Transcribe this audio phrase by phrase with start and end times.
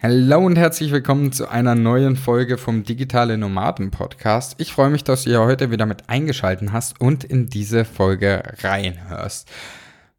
[0.00, 4.54] Hallo und herzlich willkommen zu einer neuen Folge vom Digitale Nomaden Podcast.
[4.58, 8.44] Ich freue mich, dass du hier heute wieder mit eingeschalten hast und in diese Folge
[8.62, 9.50] reinhörst.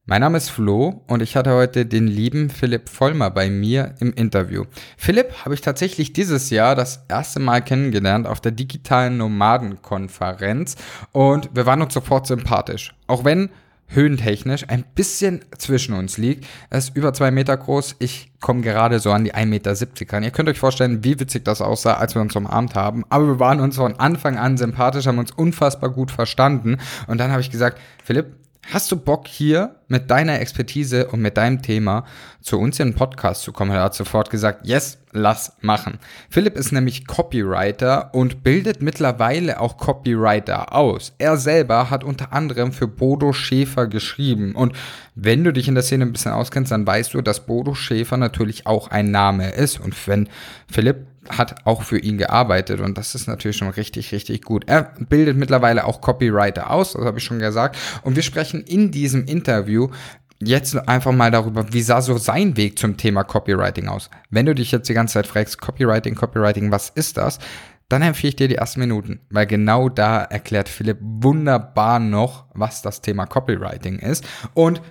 [0.05, 4.12] Mein Name ist Flo und ich hatte heute den lieben Philipp Vollmer bei mir im
[4.12, 4.65] Interview.
[4.97, 10.75] Philipp habe ich tatsächlich dieses Jahr das erste Mal kennengelernt auf der digitalen Nomadenkonferenz
[11.14, 12.93] und wir waren uns sofort sympathisch.
[13.07, 13.50] Auch wenn
[13.90, 16.46] höhentechnisch ein bisschen zwischen uns liegt.
[16.70, 17.96] Er ist über zwei Meter groß.
[18.00, 20.23] Ich komme gerade so an die 1,70 Meter ran.
[20.23, 23.04] Ihr könnt euch vorstellen, wie witzig das aussah, als wir uns umarmt haben.
[23.10, 26.77] Aber wir waren uns von Anfang an sympathisch, haben uns unfassbar gut verstanden.
[27.08, 28.38] Und dann habe ich gesagt, Philipp,
[28.72, 32.05] Hast du Bock hier mit deiner Expertise und mit deinem Thema
[32.40, 33.72] zu uns in den Podcast zu kommen?
[33.72, 35.98] Er hat sofort gesagt, yes, lass machen.
[36.30, 41.13] Philipp ist nämlich Copywriter und bildet mittlerweile auch Copywriter aus.
[41.18, 44.54] Er selber hat unter anderem für Bodo Schäfer geschrieben.
[44.54, 44.73] Und
[45.16, 48.18] wenn du dich in der Szene ein bisschen auskennst, dann weißt du, dass Bodo Schäfer
[48.18, 49.80] natürlich auch ein Name ist.
[49.80, 50.30] Und wenn
[50.71, 54.66] Philipp hat auch für ihn gearbeitet und das ist natürlich schon richtig, richtig gut.
[54.68, 57.77] Er bildet mittlerweile auch Copywriter aus, das habe ich schon gesagt.
[58.04, 59.90] Und wir sprechen in diesem Interview
[60.41, 64.09] jetzt einfach mal darüber, wie sah so sein Weg zum Thema Copywriting aus.
[64.30, 67.40] Wenn du dich jetzt die ganze Zeit fragst, Copywriting, Copywriting, was ist das?
[67.90, 72.84] Dann empfehle ich dir die ersten Minuten, weil genau da erklärt Philipp wunderbar noch, was
[72.84, 74.24] das Thema Copywriting ist.
[74.53, 74.81] Und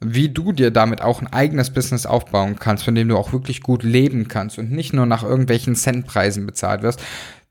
[0.00, 3.62] wie du dir damit auch ein eigenes Business aufbauen kannst, von dem du auch wirklich
[3.62, 7.02] gut leben kannst und nicht nur nach irgendwelchen Centpreisen bezahlt wirst.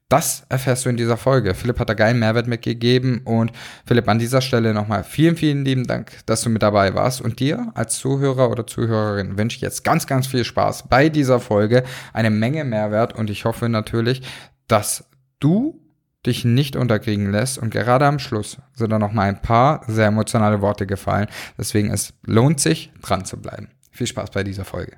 [0.10, 1.54] Das erfährst du in dieser Folge.
[1.54, 3.52] Philipp hat da geilen Mehrwert mitgegeben und
[3.86, 7.42] Philipp, an dieser Stelle nochmal vielen, vielen lieben Dank, dass du mit dabei warst und
[7.42, 11.84] dir als Zuhörer oder Zuhörerin wünsche ich jetzt ganz, ganz viel Spaß bei dieser Folge,
[12.14, 14.22] eine Menge Mehrwert und ich hoffe natürlich,
[14.70, 15.10] dass
[15.42, 15.87] du
[16.28, 17.58] dich nicht unterkriegen lässt.
[17.58, 21.28] Und gerade am Schluss sind da noch mal ein paar sehr emotionale Worte gefallen.
[21.58, 23.70] Deswegen es lohnt sich, dran zu bleiben.
[23.92, 24.98] Viel Spaß bei dieser Folge.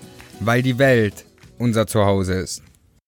[0.43, 1.25] weil die Welt
[1.59, 2.63] unser Zuhause ist.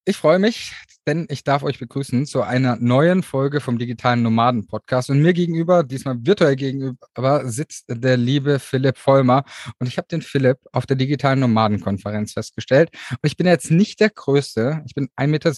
[0.05, 0.73] Ich freue mich,
[1.07, 5.09] denn ich darf euch begrüßen zu einer neuen Folge vom Digitalen Nomaden Podcast.
[5.09, 9.43] Und mir gegenüber, diesmal virtuell gegenüber, sitzt der liebe Philipp Vollmer.
[9.79, 12.91] Und ich habe den Philipp auf der Digitalen Nomaden Konferenz festgestellt.
[13.09, 15.53] Und ich bin jetzt nicht der Größte, ich bin 1,70 Meter,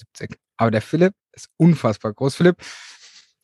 [0.57, 2.36] aber der Philipp ist unfassbar groß.
[2.36, 2.57] Philipp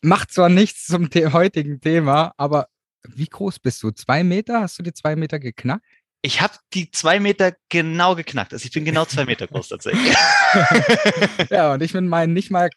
[0.02, 2.68] macht zwar nichts zum heutigen Thema, aber
[3.08, 3.92] wie groß bist du?
[3.92, 4.62] Zwei Meter?
[4.62, 5.86] Hast du die zwei Meter geknackt?
[6.24, 8.54] Ich habe die zwei Meter genau geknackt.
[8.54, 10.16] Also ich bin genau zwei Meter groß tatsächlich.
[11.50, 12.70] ja, und ich bin mein nicht mal,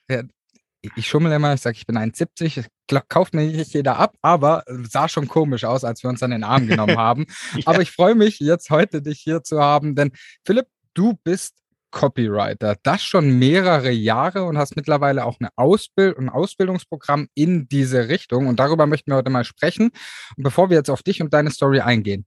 [0.96, 2.66] ich schummel immer, ich sage, ich bin 1,70,
[3.08, 6.44] kauft mir nicht jeder ab, aber sah schon komisch aus, als wir uns an den
[6.44, 7.26] Arm genommen haben.
[7.56, 7.62] ja.
[7.66, 10.12] Aber ich freue mich jetzt heute, dich hier zu haben, denn
[10.44, 11.54] Philipp, du bist
[11.90, 18.08] Copywriter, das schon mehrere Jahre und hast mittlerweile auch eine Ausbild ein Ausbildungsprogramm in diese
[18.08, 18.48] Richtung.
[18.48, 19.90] Und darüber möchten wir heute mal sprechen.
[20.36, 22.26] Und bevor wir jetzt auf dich und deine Story eingehen,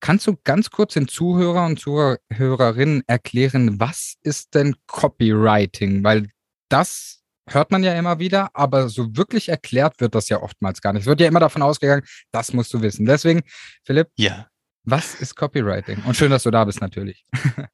[0.00, 6.04] Kannst du ganz kurz den Zuhörer und Zuhörerinnen erklären, was ist denn Copywriting?
[6.04, 6.28] Weil
[6.68, 10.92] das hört man ja immer wieder, aber so wirklich erklärt wird das ja oftmals gar
[10.92, 11.02] nicht.
[11.02, 13.06] Es wird ja immer davon ausgegangen, das musst du wissen.
[13.06, 13.42] Deswegen,
[13.84, 14.46] Philipp, ja.
[14.90, 16.02] Was ist Copywriting?
[16.06, 17.26] Und schön, dass du da bist, natürlich.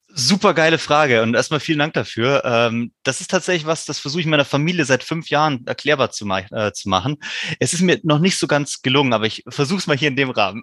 [0.08, 2.42] Super geile Frage und erstmal vielen Dank dafür.
[2.44, 6.28] Ähm, das ist tatsächlich was, das versuche ich meiner Familie seit fünf Jahren erklärbar zu,
[6.28, 7.19] äh, zu machen.
[7.60, 10.16] Es ist mir noch nicht so ganz gelungen, aber ich versuche es mal hier in
[10.16, 10.62] dem Rahmen.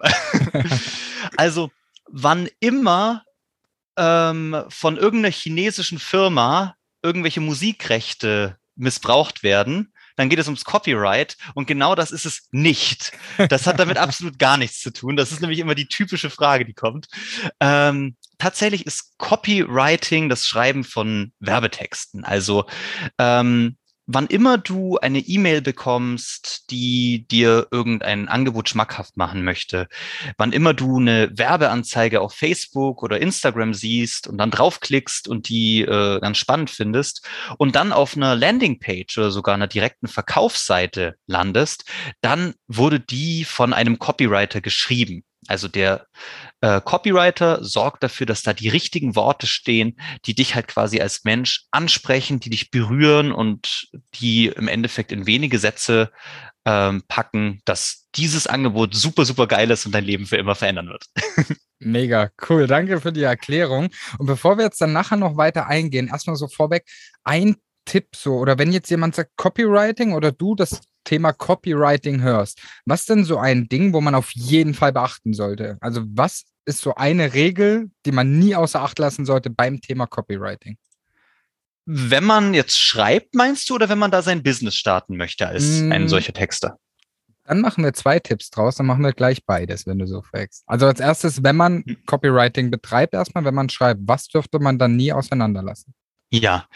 [1.38, 1.70] also,
[2.10, 3.24] wann immer
[3.96, 9.91] ähm, von irgendeiner chinesischen Firma irgendwelche Musikrechte missbraucht werden,
[10.22, 13.10] dann geht es ums Copyright und genau das ist es nicht.
[13.48, 15.16] Das hat damit absolut gar nichts zu tun.
[15.16, 17.08] Das ist nämlich immer die typische Frage, die kommt.
[17.58, 22.22] Ähm, tatsächlich ist Copywriting das Schreiben von Werbetexten.
[22.24, 22.66] Also
[23.18, 23.76] ähm,
[24.06, 29.88] wann immer du eine E-Mail bekommst, die dir irgendein Angebot schmackhaft machen möchte,
[30.36, 35.82] wann immer du eine Werbeanzeige auf Facebook oder Instagram siehst und dann draufklickst und die
[35.82, 37.26] äh, dann spannend findest
[37.58, 41.84] und dann auf einer Landingpage oder sogar einer direkten Verkaufsseite landest,
[42.20, 45.24] dann wurde die von einem Copywriter geschrieben.
[45.48, 46.06] Also der
[46.62, 51.24] äh, Copywriter sorgt dafür, dass da die richtigen Worte stehen, die dich halt quasi als
[51.24, 56.12] Mensch ansprechen, die dich berühren und die im Endeffekt in wenige Sätze
[56.64, 60.88] ähm, packen, dass dieses Angebot super, super geil ist und dein Leben für immer verändern
[60.88, 61.06] wird.
[61.80, 62.68] Mega cool.
[62.68, 63.88] Danke für die Erklärung.
[64.18, 66.84] Und bevor wir jetzt dann nachher noch weiter eingehen, erstmal so vorweg
[67.24, 72.60] ein Tipp so, oder wenn jetzt jemand sagt Copywriting oder du das Thema Copywriting hörst,
[72.86, 75.78] was denn so ein Ding, wo man auf jeden Fall beachten sollte?
[75.80, 80.06] Also was ist so eine Regel, die man nie außer Acht lassen sollte beim Thema
[80.06, 80.78] Copywriting?
[81.84, 85.80] Wenn man jetzt schreibt, meinst du, oder wenn man da sein Business starten möchte als
[85.80, 85.92] mm.
[85.92, 86.78] ein solcher Texter?
[87.44, 90.62] Dann machen wir zwei Tipps draus, dann machen wir gleich beides, wenn du so fragst.
[90.66, 92.04] Also als erstes, wenn man hm.
[92.06, 95.92] Copywriting betreibt, erstmal, wenn man schreibt, was dürfte man dann nie auseinanderlassen?
[96.30, 96.68] Ja,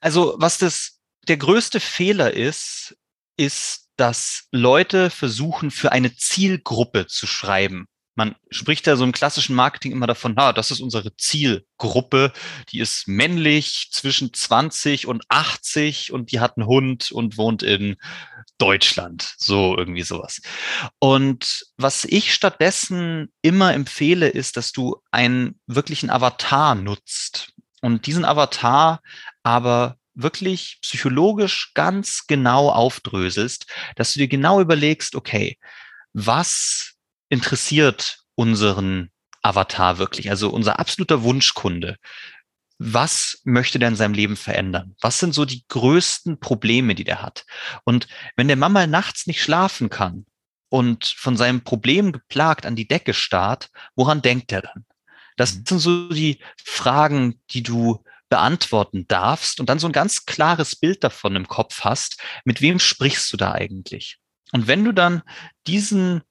[0.00, 2.96] also was das der größte Fehler ist,
[3.36, 7.86] ist, dass Leute versuchen, für eine Zielgruppe zu schreiben.
[8.14, 12.32] Man spricht ja so im klassischen Marketing immer davon, na, das ist unsere Zielgruppe,
[12.70, 17.96] die ist männlich zwischen 20 und 80 und die hat einen Hund und wohnt in
[18.58, 19.34] Deutschland.
[19.38, 20.40] So irgendwie sowas.
[20.98, 28.24] Und was ich stattdessen immer empfehle, ist, dass du einen wirklichen Avatar nutzt und diesen
[28.24, 29.00] Avatar
[29.42, 35.58] aber wirklich psychologisch ganz genau aufdröselst, dass du dir genau überlegst, okay,
[36.12, 36.93] was
[37.34, 39.10] interessiert unseren
[39.42, 41.96] Avatar wirklich, also unser absoluter Wunschkunde.
[42.78, 44.96] Was möchte der in seinem Leben verändern?
[45.00, 47.44] Was sind so die größten Probleme, die der hat?
[47.84, 50.26] Und wenn der Mama nachts nicht schlafen kann
[50.70, 54.86] und von seinem Problem geplagt an die Decke starrt, woran denkt er dann?
[55.36, 55.64] Das mhm.
[55.66, 61.04] sind so die Fragen, die du beantworten darfst und dann so ein ganz klares Bild
[61.04, 64.18] davon im Kopf hast, mit wem sprichst du da eigentlich?
[64.52, 65.22] Und wenn du dann
[65.66, 66.22] diesen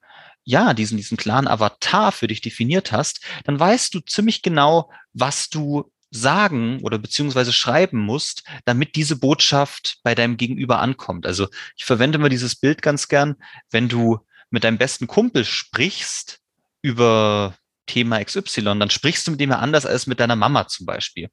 [0.43, 5.49] ja, diesen, diesen klaren Avatar für dich definiert hast, dann weißt du ziemlich genau, was
[5.49, 11.25] du sagen oder beziehungsweise schreiben musst, damit diese Botschaft bei deinem Gegenüber ankommt.
[11.25, 13.35] Also ich verwende immer dieses Bild ganz gern,
[13.71, 14.19] wenn du
[14.51, 16.39] mit deinem besten Kumpel sprichst
[16.83, 17.55] über
[17.87, 21.29] Thema XY, dann sprichst du mit dem ja anders als mit deiner Mama zum Beispiel.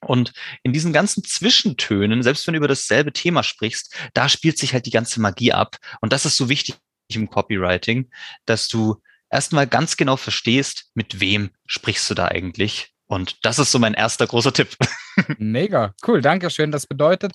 [0.00, 0.32] Und
[0.62, 4.86] in diesen ganzen Zwischentönen, selbst wenn du über dasselbe Thema sprichst, da spielt sich halt
[4.86, 5.78] die ganze Magie ab.
[6.00, 6.76] Und das ist so wichtig
[7.08, 8.10] im Copywriting,
[8.44, 8.96] dass du
[9.30, 12.92] erstmal ganz genau verstehst, mit wem sprichst du da eigentlich.
[13.06, 14.76] Und das ist so mein erster großer Tipp.
[15.38, 16.72] Mega, cool, danke schön.
[16.72, 17.32] Das bedeutet,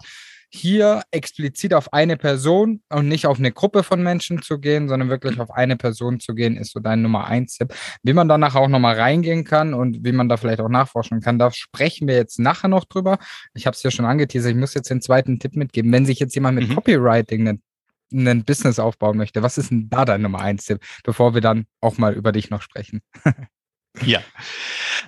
[0.53, 5.09] hier explizit auf eine Person und nicht auf eine Gruppe von Menschen zu gehen, sondern
[5.09, 7.73] wirklich auf eine Person zu gehen, ist so dein Nummer eins Tipp.
[8.03, 11.39] Wie man danach auch nochmal reingehen kann und wie man da vielleicht auch nachforschen kann,
[11.39, 13.17] da sprechen wir jetzt nachher noch drüber.
[13.53, 15.91] Ich habe es ja schon angeteasert, ich muss jetzt den zweiten Tipp mitgeben.
[15.93, 16.75] Wenn sich jetzt jemand mit mhm.
[16.75, 17.61] Copywriting
[18.11, 21.65] ein, Business aufbauen möchte, was ist denn da dein Nummer eins Tipp, bevor wir dann
[21.79, 23.01] auch mal über dich noch sprechen?
[24.05, 24.21] ja.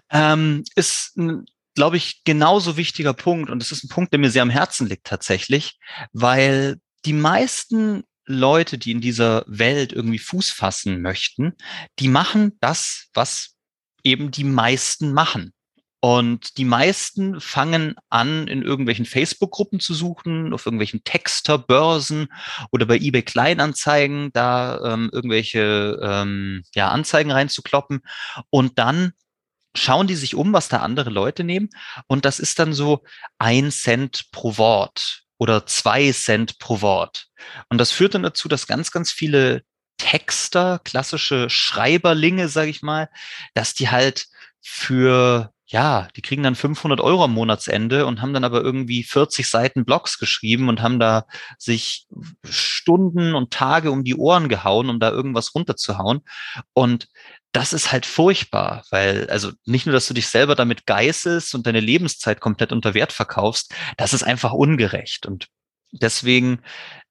[0.10, 1.46] Ähm, ist ein
[1.76, 3.50] glaube ich, genauso wichtiger Punkt.
[3.50, 5.80] Und es ist ein Punkt, der mir sehr am Herzen liegt tatsächlich,
[6.12, 11.54] weil die meisten Leute, die in dieser Welt irgendwie Fuß fassen möchten,
[12.00, 13.56] die machen das, was
[14.04, 15.53] eben die meisten machen.
[16.06, 22.28] Und die meisten fangen an, in irgendwelchen Facebook-Gruppen zu suchen, auf irgendwelchen Texter-Börsen
[22.74, 28.02] oder bei eBay Kleinanzeigen, da ähm, irgendwelche ähm, ja, Anzeigen reinzukloppen.
[28.50, 29.14] Und dann
[29.78, 31.70] schauen die sich um, was da andere Leute nehmen.
[32.08, 33.06] Und das ist dann so
[33.38, 37.28] ein Cent pro Wort oder zwei Cent pro Wort.
[37.70, 39.64] Und das führt dann dazu, dass ganz, ganz viele
[39.98, 43.10] Texter, klassische Schreiberlinge, sage ich mal,
[43.54, 44.28] dass die halt
[44.60, 49.50] für ja, die kriegen dann 500 Euro am Monatsende und haben dann aber irgendwie 40
[49.50, 51.26] Seiten Blogs geschrieben und haben da
[51.58, 52.06] sich
[52.48, 56.22] Stunden und Tage um die Ohren gehauen, um da irgendwas runterzuhauen.
[56.74, 57.08] Und
[57.54, 61.66] das ist halt furchtbar, weil, also nicht nur, dass du dich selber damit geißelst und
[61.66, 65.26] deine Lebenszeit komplett unter Wert verkaufst, das ist einfach ungerecht.
[65.26, 65.48] Und
[65.92, 66.62] deswegen,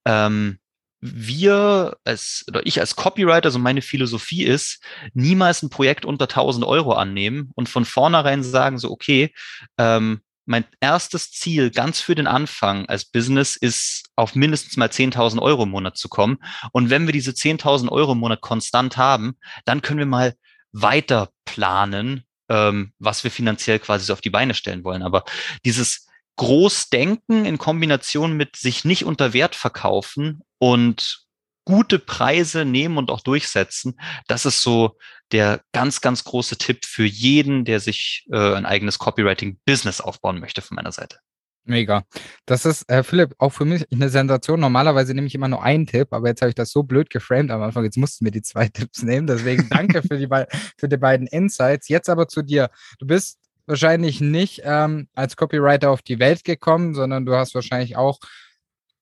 [0.04, 0.60] ähm,
[1.02, 4.82] wir als, oder ich als Copywriter, so meine Philosophie ist,
[5.14, 9.34] niemals ein Projekt unter 1000 Euro annehmen und von vornherein sagen so, okay,
[9.78, 15.40] ähm, mein erstes Ziel ganz für den Anfang als Business ist, auf mindestens mal 10.000
[15.40, 16.38] Euro im Monat zu kommen.
[16.72, 20.34] Und wenn wir diese 10.000 Euro im Monat konstant haben, dann können wir mal
[20.72, 25.02] weiter planen, ähm, was wir finanziell quasi so auf die Beine stellen wollen.
[25.02, 25.24] Aber
[25.64, 31.26] dieses Großdenken in Kombination mit sich nicht unter Wert verkaufen und
[31.64, 33.94] gute Preise nehmen und auch durchsetzen.
[34.26, 34.96] Das ist so
[35.30, 40.62] der ganz, ganz große Tipp für jeden, der sich äh, ein eigenes Copywriting-Business aufbauen möchte
[40.62, 41.18] von meiner Seite.
[41.64, 42.02] Mega.
[42.44, 44.58] Das ist, äh, Philipp, auch für mich eine Sensation.
[44.58, 47.52] Normalerweise nehme ich immer nur einen Tipp, aber jetzt habe ich das so blöd geframed
[47.52, 47.84] am Anfang.
[47.84, 49.28] Jetzt mussten wir die zwei Tipps nehmen.
[49.28, 50.28] Deswegen danke für die,
[50.76, 51.88] für die beiden Insights.
[51.88, 52.68] Jetzt aber zu dir.
[52.98, 57.96] Du bist wahrscheinlich nicht ähm, als Copywriter auf die Welt gekommen, sondern du hast wahrscheinlich
[57.96, 58.18] auch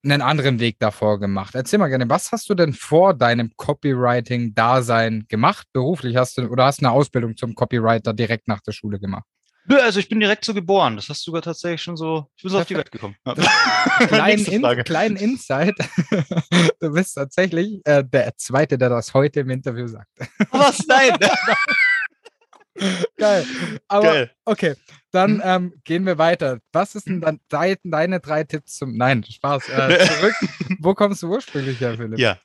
[0.03, 1.55] einen anderen Weg davor gemacht.
[1.55, 5.67] Erzähl mal gerne, was hast du denn vor deinem Copywriting-Dasein gemacht?
[5.73, 9.25] Beruflich hast du oder hast eine Ausbildung zum Copywriter direkt nach der Schule gemacht?
[9.67, 10.97] Nö, also ich bin direkt so geboren.
[10.97, 13.15] Das hast du sogar tatsächlich schon so, ich bin so auf die Welt gekommen.
[14.09, 15.75] Kleinen, in, kleinen Insight.
[16.81, 20.09] du bist tatsächlich äh, der Zweite, der das heute im Interview sagt.
[20.51, 20.87] Was?
[20.87, 21.13] Nein!
[23.17, 23.47] Geil.
[23.89, 24.31] Aber Geil.
[24.45, 24.75] okay,
[25.11, 25.43] dann hm?
[25.45, 26.61] ähm, gehen wir weiter.
[26.73, 28.97] Was ist denn dann de deine drei Tipps zum.
[28.97, 29.69] Nein, Spaß.
[29.69, 30.35] Äh, zurück.
[30.79, 32.19] Wo kommst du ursprünglich her, Philipp?
[32.19, 32.39] Ja.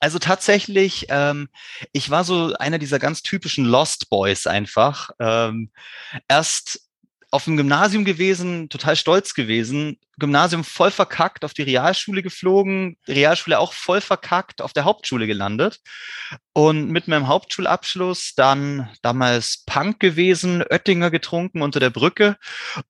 [0.00, 1.48] Also tatsächlich, ähm,
[1.92, 5.10] ich war so einer dieser ganz typischen Lost Boys einfach.
[5.18, 5.70] Ähm,
[6.28, 6.83] erst
[7.34, 9.98] auf dem Gymnasium gewesen, total stolz gewesen.
[10.18, 15.80] Gymnasium voll verkackt, auf die Realschule geflogen, Realschule auch voll verkackt, auf der Hauptschule gelandet.
[16.52, 22.36] Und mit meinem Hauptschulabschluss dann damals Punk gewesen, Oettinger getrunken unter der Brücke.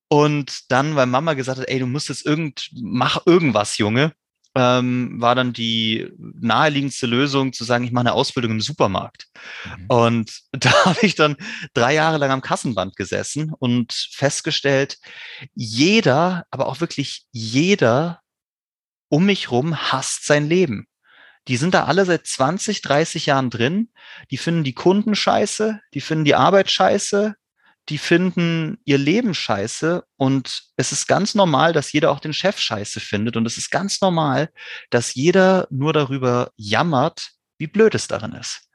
[0.08, 4.12] Und dann, weil Mama gesagt hat, ey, du musst jetzt irgend, mach irgendwas, Junge
[4.54, 9.26] ähm, war dann die naheliegendste Lösung zu sagen, ich mache eine Ausbildung im Supermarkt.
[9.64, 9.86] Mhm.
[9.88, 11.36] Und da habe ich dann
[11.74, 14.98] drei Jahre lang am Kassenband gesessen und festgestellt,
[15.54, 18.20] jeder, aber auch wirklich jeder
[19.08, 20.86] um mich rum hasst sein Leben.
[21.48, 23.90] Die sind da alle seit 20, 30 Jahren drin.
[24.30, 27.34] Die finden die Kunden scheiße, die finden die Arbeit scheiße,
[27.88, 32.58] die finden ihr Leben scheiße und es ist ganz normal, dass jeder auch den Chef
[32.58, 34.50] scheiße findet und es ist ganz normal,
[34.90, 38.68] dass jeder nur darüber jammert, wie blöd es darin ist.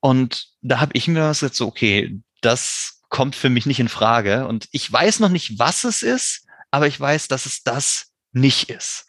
[0.00, 4.46] Und da habe ich mir gesagt, so, okay, das kommt für mich nicht in Frage
[4.46, 8.68] und ich weiß noch nicht, was es ist, aber ich weiß, dass es das nicht
[8.68, 9.06] ist.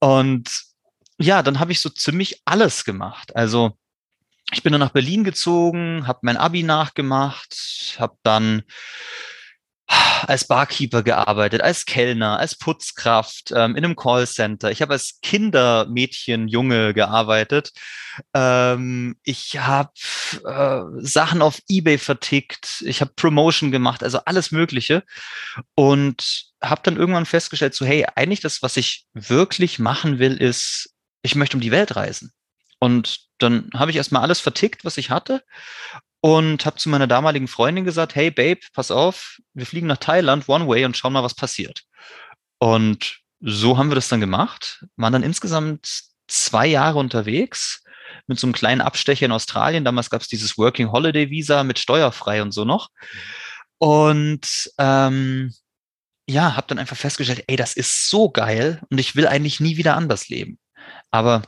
[0.00, 0.50] Und
[1.18, 3.34] ja, dann habe ich so ziemlich alles gemacht.
[3.36, 3.78] Also
[4.52, 8.62] ich bin dann nach Berlin gezogen, habe mein Abi nachgemacht, habe dann
[10.26, 14.70] als Barkeeper gearbeitet, als Kellner, als Putzkraft, ähm, in einem Callcenter.
[14.70, 17.72] Ich habe als Kindermädchen, Junge gearbeitet.
[18.34, 19.90] Ähm, ich habe
[20.44, 22.84] äh, Sachen auf eBay vertickt.
[22.86, 25.02] Ich habe Promotion gemacht, also alles Mögliche.
[25.74, 30.94] Und habe dann irgendwann festgestellt, so hey, eigentlich das, was ich wirklich machen will, ist,
[31.22, 32.32] ich möchte um die Welt reisen.
[32.80, 35.44] Und dann habe ich erstmal alles vertickt, was ich hatte
[36.20, 40.48] und habe zu meiner damaligen Freundin gesagt, hey Babe, pass auf, wir fliegen nach Thailand
[40.48, 41.82] One Way und schauen mal, was passiert.
[42.58, 47.82] Und so haben wir das dann gemacht, waren dann insgesamt zwei Jahre unterwegs
[48.26, 49.84] mit so einem kleinen Abstecher in Australien.
[49.84, 52.88] Damals gab es dieses Working Holiday Visa mit steuerfrei und so noch.
[53.78, 55.54] Und ähm,
[56.28, 59.78] ja, habe dann einfach festgestellt, ey, das ist so geil und ich will eigentlich nie
[59.78, 60.58] wieder anders leben.
[61.10, 61.42] Aber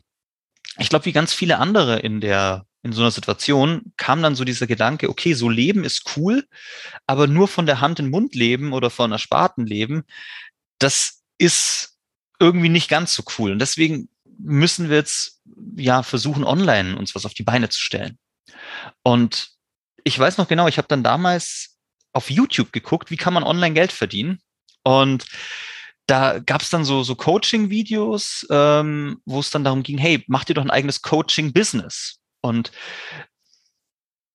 [0.78, 4.44] ich glaube, wie ganz viele andere in der in so einer Situation kam dann so
[4.44, 6.48] dieser Gedanke, okay, so leben ist cool,
[7.06, 10.02] aber nur von der Hand in den Mund leben oder von Ersparten leben,
[10.78, 11.96] das ist
[12.40, 13.52] irgendwie nicht ganz so cool.
[13.52, 15.40] Und deswegen müssen wir jetzt
[15.76, 18.18] ja versuchen, online uns was auf die Beine zu stellen.
[19.04, 19.50] Und
[20.02, 21.78] ich weiß noch genau, ich habe dann damals
[22.12, 24.40] auf YouTube geguckt, wie kann man online Geld verdienen.
[24.82, 25.24] Und
[26.06, 30.44] da gab es dann so, so Coaching-Videos, ähm, wo es dann darum ging, hey, mach
[30.44, 32.18] dir doch ein eigenes Coaching-Business.
[32.40, 32.72] Und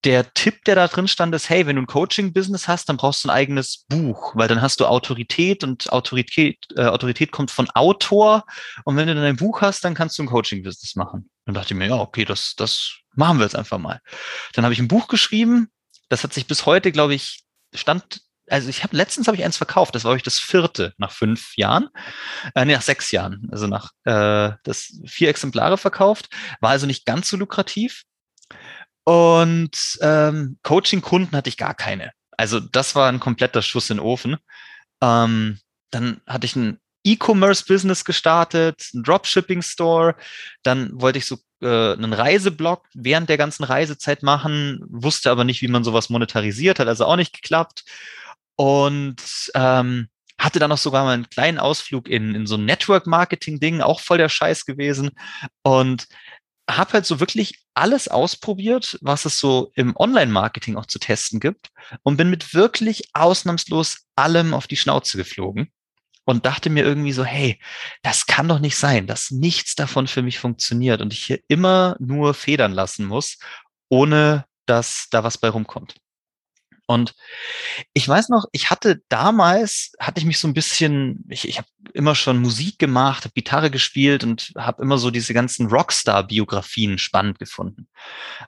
[0.04, 3.24] der Tipp, der da drin stand, ist, hey, wenn du ein Coaching-Business hast, dann brauchst
[3.24, 7.70] du ein eigenes Buch, weil dann hast du Autorität und Autorität, äh, Autorität kommt von
[7.72, 8.46] Autor.
[8.86, 11.30] Und wenn du dann ein Buch hast, dann kannst du ein Coaching-Business machen.
[11.46, 14.00] Dann dachte ich mir, ja, okay, das, das machen wir jetzt einfach mal.
[14.54, 15.70] Dann habe ich ein Buch geschrieben.
[16.10, 17.44] Das hat sich bis heute, glaube ich,
[17.74, 21.12] stand also ich habe letztens habe ich eins verkauft, das war euch das vierte nach
[21.12, 21.89] fünf Jahren,
[22.56, 26.30] äh, nee, nach sechs Jahren, also nach äh, das vier Exemplare verkauft,
[26.62, 28.04] war also nicht ganz so lukrativ.
[29.04, 32.12] Und ähm, Coaching-Kunden hatte ich gar keine.
[32.36, 34.36] Also das war ein kompletter Schuss in den Ofen.
[35.01, 35.60] Ähm,
[35.92, 40.16] dann hatte ich ein E-Commerce-Business gestartet, ein Dropshipping-Store.
[40.63, 45.62] Dann wollte ich so äh, einen Reiseblog während der ganzen Reisezeit machen, wusste aber nicht,
[45.62, 47.86] wie man sowas monetarisiert, hat also auch nicht geklappt
[48.58, 49.22] und
[49.56, 50.10] ähm,
[50.40, 54.18] hatte dann noch sogar mal einen kleinen Ausflug in, in so ein Network-Marketing-Ding, auch voll
[54.18, 55.12] der Scheiß gewesen.
[55.64, 56.08] Und
[56.70, 61.70] habe halt so wirklich alles ausprobiert, was es so im Online-Marketing auch zu testen gibt
[62.04, 65.72] und bin mit wirklich ausnahmslos allem auf die Schnauze geflogen
[66.26, 67.60] und dachte mir irgendwie so, hey,
[68.02, 71.96] das kann doch nicht sein, dass nichts davon für mich funktioniert und ich hier immer
[72.00, 73.38] nur federn lassen muss,
[73.90, 75.96] ohne dass da was bei rumkommt.
[76.88, 77.15] Und
[77.94, 81.67] ich weiß noch, ich hatte damals, hatte ich mich so ein bisschen, ich, ich habe
[81.94, 87.39] immer schon Musik gemacht, habe Gitarre gespielt und habe immer so diese ganzen Rockstar-Biografien spannend
[87.39, 87.89] gefunden.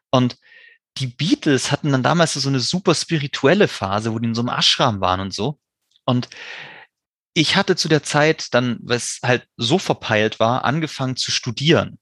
[0.10, 0.38] Und
[0.98, 4.58] die Beatles hatten dann damals so eine super spirituelle Phase, wo die in so einem
[4.58, 5.60] Ashram waren und so.
[6.06, 6.30] Und
[7.34, 12.00] ich hatte zu der Zeit dann, was halt so verpeilt war, angefangen zu studieren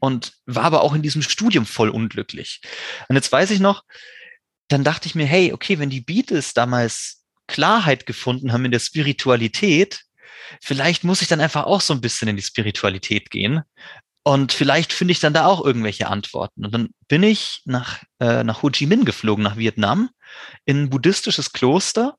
[0.00, 2.60] und war aber auch in diesem Studium voll unglücklich.
[3.08, 3.84] Und jetzt weiß ich noch,
[4.72, 8.78] dann dachte ich mir, hey, okay, wenn die Beatles damals Klarheit gefunden haben in der
[8.78, 10.02] Spiritualität,
[10.60, 13.62] vielleicht muss ich dann einfach auch so ein bisschen in die Spiritualität gehen.
[14.24, 16.64] Und vielleicht finde ich dann da auch irgendwelche Antworten.
[16.64, 20.10] Und dann bin ich nach, äh, nach Ho Chi Minh geflogen, nach Vietnam,
[20.64, 22.16] in ein buddhistisches Kloster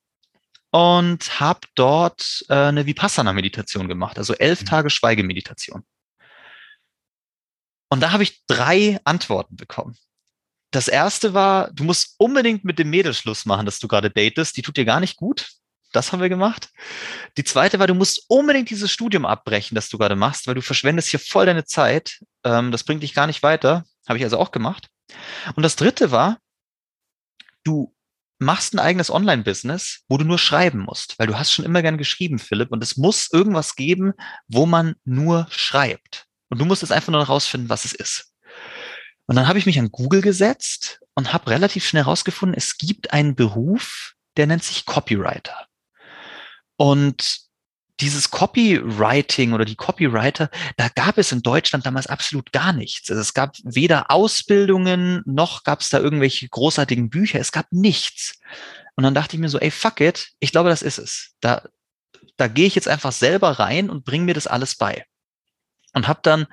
[0.72, 4.66] und habe dort äh, eine Vipassana-Meditation gemacht, also elf mhm.
[4.66, 5.86] Tage Schweigemeditation.
[7.90, 9.96] Und da habe ich drei Antworten bekommen.
[10.74, 14.58] Das erste war, du musst unbedingt mit dem Mädel Schluss machen, dass du gerade datest.
[14.58, 15.52] Die tut dir gar nicht gut.
[15.92, 16.72] Das haben wir gemacht.
[17.38, 20.64] Die zweite war, du musst unbedingt dieses Studium abbrechen, das du gerade machst, weil du
[20.64, 22.20] verschwendest hier voll deine Zeit.
[22.44, 23.86] Ähm, das bringt dich gar nicht weiter.
[24.10, 24.90] Habe ich also auch gemacht.
[25.56, 26.40] Und das dritte war,
[27.64, 27.94] du
[28.40, 32.00] machst ein eigenes Online-Business, wo du nur schreiben musst, weil du hast schon immer gern
[32.00, 34.14] geschrieben, Philipp, und es muss irgendwas geben,
[34.48, 36.26] wo man nur schreibt.
[36.50, 38.33] Und du musst jetzt einfach nur herausfinden, was es ist.
[39.34, 43.14] Und dann habe ich mich an Google gesetzt und habe relativ schnell herausgefunden, es gibt
[43.14, 45.66] einen Beruf, der nennt sich Copywriter.
[46.76, 47.40] Und
[48.00, 53.10] dieses Copywriting oder die Copywriter, da gab es in Deutschland damals absolut gar nichts.
[53.10, 57.40] Also es gab weder Ausbildungen noch gab es da irgendwelche großartigen Bücher.
[57.40, 58.40] Es gab nichts.
[58.94, 61.32] Und dann dachte ich mir so, ey, fuck it, ich glaube, das ist es.
[61.40, 61.68] Da,
[62.38, 65.08] da gehe ich jetzt einfach selber rein und bringe mir das alles bei.
[65.96, 66.46] Und habe dann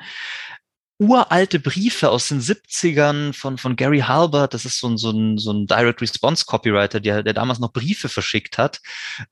[1.00, 5.38] uralte Briefe aus den 70ern von, von Gary Halbert, das ist so ein, so ein,
[5.38, 8.82] so ein Direct Response Copywriter, der, der damals noch Briefe verschickt hat.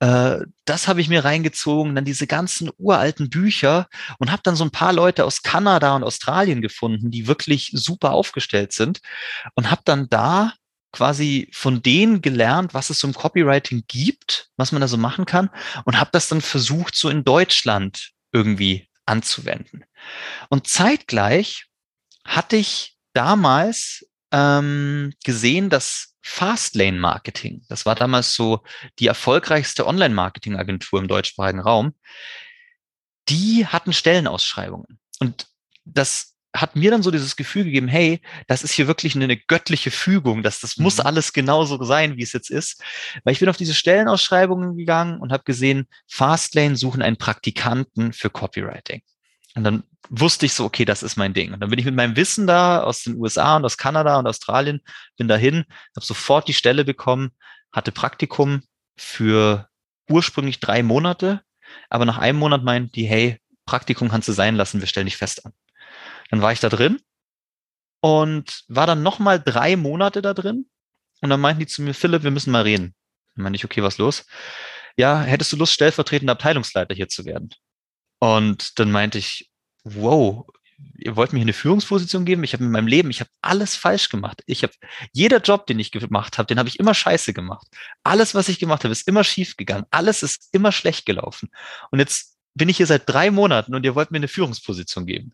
[0.00, 3.86] Äh, das habe ich mir reingezogen, dann diese ganzen uralten Bücher
[4.18, 8.12] und habe dann so ein paar Leute aus Kanada und Australien gefunden, die wirklich super
[8.12, 9.00] aufgestellt sind
[9.54, 10.54] und habe dann da
[10.92, 15.26] quasi von denen gelernt, was es so im Copywriting gibt, was man da so machen
[15.26, 15.50] kann
[15.84, 19.84] und habe das dann versucht, so in Deutschland irgendwie anzuwenden.
[20.48, 21.66] Und zeitgleich
[22.24, 28.62] hatte ich damals ähm, gesehen, dass Fastlane Marketing, das war damals so
[28.98, 31.94] die erfolgreichste Online-Marketing-Agentur im deutschsprachigen Raum,
[33.28, 35.00] die hatten Stellenausschreibungen.
[35.20, 35.46] Und
[35.84, 39.90] das hat mir dann so dieses Gefühl gegeben, hey, das ist hier wirklich eine, göttliche
[39.90, 40.84] Fügung, dass das mhm.
[40.84, 42.82] muss alles genauso sein, wie es jetzt ist.
[43.24, 48.30] Weil ich bin auf diese Stellenausschreibungen gegangen und habe gesehen, Fastlane suchen einen Praktikanten für
[48.30, 49.02] Copywriting.
[49.54, 51.52] Und dann wusste ich so, okay, das ist mein Ding.
[51.52, 54.26] Und dann bin ich mit meinem Wissen da aus den USA und aus Kanada und
[54.26, 54.80] Australien,
[55.16, 55.64] bin dahin,
[55.96, 57.30] habe sofort die Stelle bekommen,
[57.72, 58.62] hatte Praktikum
[58.96, 59.68] für
[60.08, 61.42] ursprünglich drei Monate,
[61.90, 65.18] aber nach einem Monat meinten die, hey, Praktikum kannst du sein lassen, wir stellen dich
[65.18, 65.52] fest an.
[66.30, 67.00] Dann war ich da drin
[68.00, 70.66] und war dann nochmal drei Monate da drin.
[71.20, 72.94] Und dann meinten die zu mir, Philipp, wir müssen mal reden.
[73.34, 74.26] Dann meinte ich, okay, was los?
[74.96, 77.50] Ja, hättest du Lust, stellvertretender Abteilungsleiter hier zu werden?
[78.18, 79.50] Und dann meinte ich,
[79.84, 80.46] wow,
[80.96, 82.44] ihr wollt mir hier eine Führungsposition geben?
[82.44, 84.42] Ich habe in meinem Leben, ich habe alles falsch gemacht.
[84.46, 84.72] Ich habe
[85.12, 87.66] jeder Job, den ich gemacht habe, den habe ich immer scheiße gemacht.
[88.02, 89.86] Alles, was ich gemacht habe, ist immer schief gegangen.
[89.90, 91.50] Alles ist immer schlecht gelaufen.
[91.90, 95.32] Und jetzt bin ich hier seit drei Monaten und ihr wollt mir eine Führungsposition geben.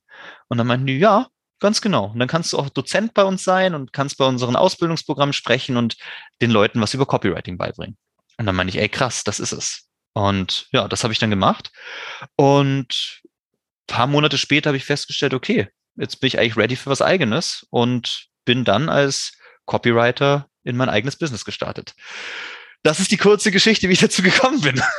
[0.48, 1.26] Und dann meinten die, ja,
[1.60, 2.06] ganz genau.
[2.06, 5.76] Und dann kannst du auch Dozent bei uns sein und kannst bei unseren Ausbildungsprogrammen sprechen
[5.76, 5.96] und
[6.40, 7.96] den Leuten was über Copywriting beibringen.
[8.36, 9.88] Und dann meine ich, ey, krass, das ist es.
[10.12, 11.72] Und ja, das habe ich dann gemacht.
[12.36, 13.22] Und
[13.86, 17.66] paar Monate später habe ich festgestellt, okay, jetzt bin ich eigentlich ready für was eigenes
[17.70, 19.32] und bin dann als
[19.66, 21.94] Copywriter in mein eigenes Business gestartet.
[22.82, 24.82] Das ist die kurze Geschichte, wie ich dazu gekommen bin.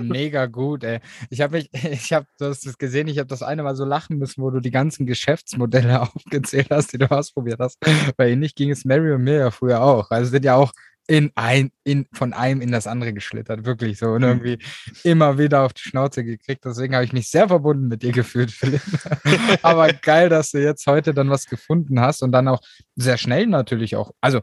[0.00, 1.00] Mega gut, ey.
[1.30, 3.84] Ich habe mich, ich habe, du hast es gesehen, ich habe das eine Mal so
[3.84, 7.78] lachen müssen, wo du die ganzen Geschäftsmodelle aufgezählt hast, die du ausprobiert hast.
[8.16, 10.10] Weil ähnlich ging es Mary und mir ja früher auch.
[10.10, 10.72] Also sind ja auch
[11.10, 14.12] in ein, in, von einem in das andere geschlittert, wirklich so.
[14.12, 14.28] Und mhm.
[14.28, 14.58] irgendwie
[15.02, 16.64] immer wieder auf die Schnauze gekriegt.
[16.64, 18.82] Deswegen habe ich mich sehr verbunden mit dir gefühlt, Philipp.
[19.62, 22.60] Aber geil, dass du jetzt heute dann was gefunden hast und dann auch
[22.94, 24.40] sehr schnell natürlich auch, also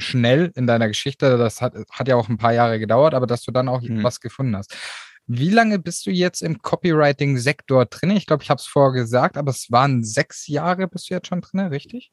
[0.00, 3.42] schnell in deiner Geschichte, das hat, hat ja auch ein paar Jahre gedauert, aber dass
[3.42, 4.02] du dann auch mhm.
[4.02, 4.74] was gefunden hast.
[5.26, 8.10] Wie lange bist du jetzt im Copywriting-Sektor drin?
[8.10, 11.28] Ich glaube, ich habe es vorher gesagt, aber es waren sechs Jahre bist du jetzt
[11.28, 12.10] schon drin, richtig?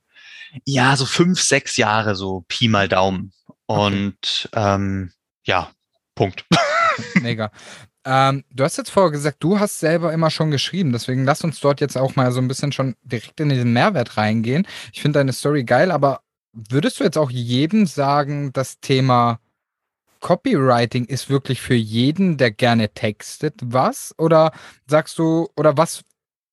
[0.65, 3.33] Ja, so fünf, sechs Jahre, so Pi mal Daumen.
[3.65, 4.75] Und okay.
[4.75, 5.11] ähm,
[5.45, 5.71] ja,
[6.13, 6.45] Punkt.
[7.15, 7.51] Mega.
[8.05, 11.59] Ähm, du hast jetzt vorher gesagt, du hast selber immer schon geschrieben, deswegen lass uns
[11.59, 14.65] dort jetzt auch mal so ein bisschen schon direkt in den Mehrwert reingehen.
[14.93, 16.21] Ich finde deine Story geil, aber
[16.69, 19.39] würdest du jetzt auch jedem sagen, das Thema
[20.19, 24.15] Copywriting ist wirklich für jeden, der gerne textet, was?
[24.17, 24.51] Oder
[24.87, 26.01] sagst du, oder was,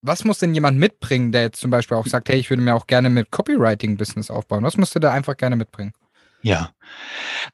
[0.02, 2.74] was muss denn jemand mitbringen, der jetzt zum Beispiel auch sagt, hey, ich würde mir
[2.74, 4.64] auch gerne mit Copywriting-Business aufbauen?
[4.64, 5.92] Was musst du da einfach gerne mitbringen?
[6.42, 6.72] Ja.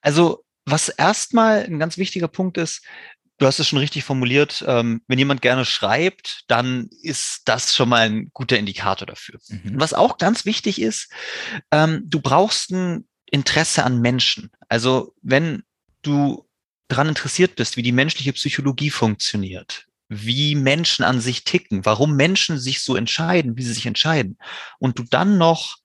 [0.00, 2.84] Also, was erstmal ein ganz wichtiger Punkt ist,
[3.40, 7.88] du hast es schon richtig formuliert, ähm, wenn jemand gerne schreibt, dann ist das schon
[7.88, 9.40] mal ein guter Indikator dafür.
[9.48, 9.81] Mhm.
[9.81, 11.11] Was auch ganz wichtig ist,
[11.72, 14.50] ähm, du brauchst ein Interesse an Menschen.
[14.68, 15.62] Also wenn
[16.03, 16.46] du
[16.88, 22.59] daran interessiert bist, wie die menschliche Psychologie funktioniert, wie Menschen an sich ticken, warum Menschen
[22.59, 24.37] sich so entscheiden, wie sie sich entscheiden,
[24.79, 25.79] und du dann noch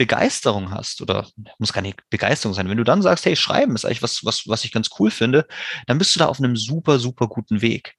[0.00, 3.84] Begeisterung hast oder muss gar nicht Begeisterung sein, wenn du dann sagst, hey, schreiben ist
[3.84, 5.46] eigentlich was, was, was ich ganz cool finde,
[5.86, 7.96] dann bist du da auf einem super, super guten Weg.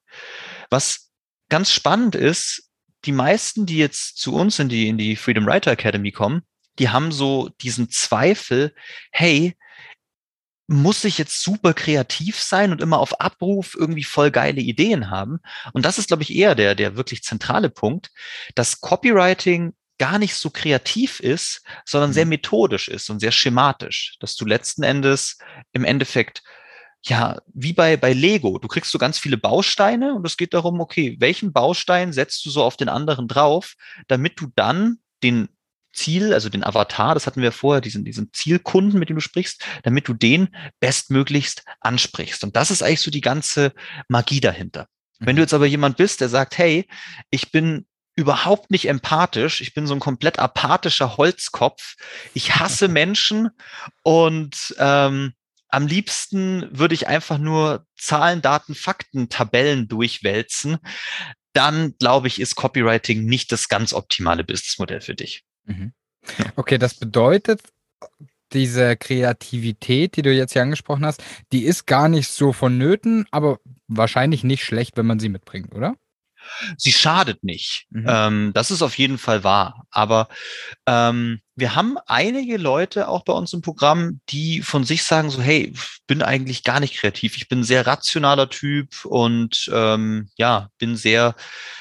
[0.68, 1.12] Was
[1.48, 2.70] ganz spannend ist,
[3.04, 6.42] die meisten, die jetzt zu uns in die, in die Freedom Writer Academy kommen,
[6.80, 8.74] die haben so diesen Zweifel,
[9.12, 9.56] hey,
[10.66, 15.38] muss ich jetzt super kreativ sein und immer auf Abruf irgendwie voll geile Ideen haben?
[15.72, 18.10] Und das ist, glaube ich, eher der, der wirklich zentrale Punkt,
[18.56, 22.30] dass Copywriting gar nicht so kreativ ist, sondern sehr mhm.
[22.30, 25.38] methodisch ist und sehr schematisch, dass du letzten Endes
[25.70, 26.42] im Endeffekt
[27.04, 28.58] ja, wie bei, bei Lego.
[28.58, 32.50] Du kriegst so ganz viele Bausteine und es geht darum, okay, welchen Baustein setzt du
[32.50, 33.74] so auf den anderen drauf,
[34.08, 35.48] damit du dann den
[35.92, 39.64] Ziel, also den Avatar, das hatten wir vorher, diesen, diesen Zielkunden, mit dem du sprichst,
[39.84, 40.48] damit du den
[40.80, 42.42] bestmöglichst ansprichst.
[42.42, 43.72] Und das ist eigentlich so die ganze
[44.08, 44.88] Magie dahinter.
[45.20, 45.44] Wenn du mhm.
[45.44, 46.88] jetzt aber jemand bist, der sagt, hey,
[47.30, 51.96] ich bin überhaupt nicht empathisch, ich bin so ein komplett apathischer Holzkopf,
[52.34, 53.50] ich hasse Menschen
[54.02, 55.32] und ähm,
[55.68, 60.78] am liebsten würde ich einfach nur Zahlen, Daten, Fakten, Tabellen durchwälzen,
[61.54, 65.44] dann glaube ich, ist Copywriting nicht das ganz optimale Businessmodell für dich.
[65.64, 65.92] Mhm.
[66.56, 67.62] Okay, das bedeutet,
[68.52, 71.22] diese Kreativität, die du jetzt hier angesprochen hast,
[71.52, 75.96] die ist gar nicht so vonnöten, aber wahrscheinlich nicht schlecht, wenn man sie mitbringt, oder?
[76.76, 77.86] Sie schadet nicht.
[77.90, 78.06] Mhm.
[78.08, 79.86] Ähm, das ist auf jeden Fall wahr.
[79.90, 80.28] Aber
[80.86, 85.42] ähm, wir haben einige Leute auch bei uns im Programm, die von sich sagen so,
[85.42, 85.72] hey,
[86.06, 87.36] bin eigentlich gar nicht kreativ.
[87.36, 91.34] Ich bin ein sehr rationaler Typ und ähm, ja, bin sehr,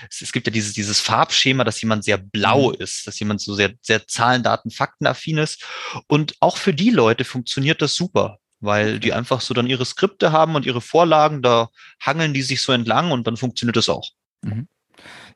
[0.09, 2.75] es, es, gibt ja dieses, dieses Farbschema, dass jemand sehr blau mhm.
[2.79, 5.63] ist, dass jemand so sehr, sehr Zahlen, Daten, Fakten affin ist.
[6.07, 10.31] Und auch für die Leute funktioniert das super weil die einfach so dann ihre Skripte
[10.31, 11.69] haben und ihre Vorlagen, da
[11.99, 14.07] hangeln die sich so entlang und dann funktioniert das auch.
[14.43, 14.67] Mhm.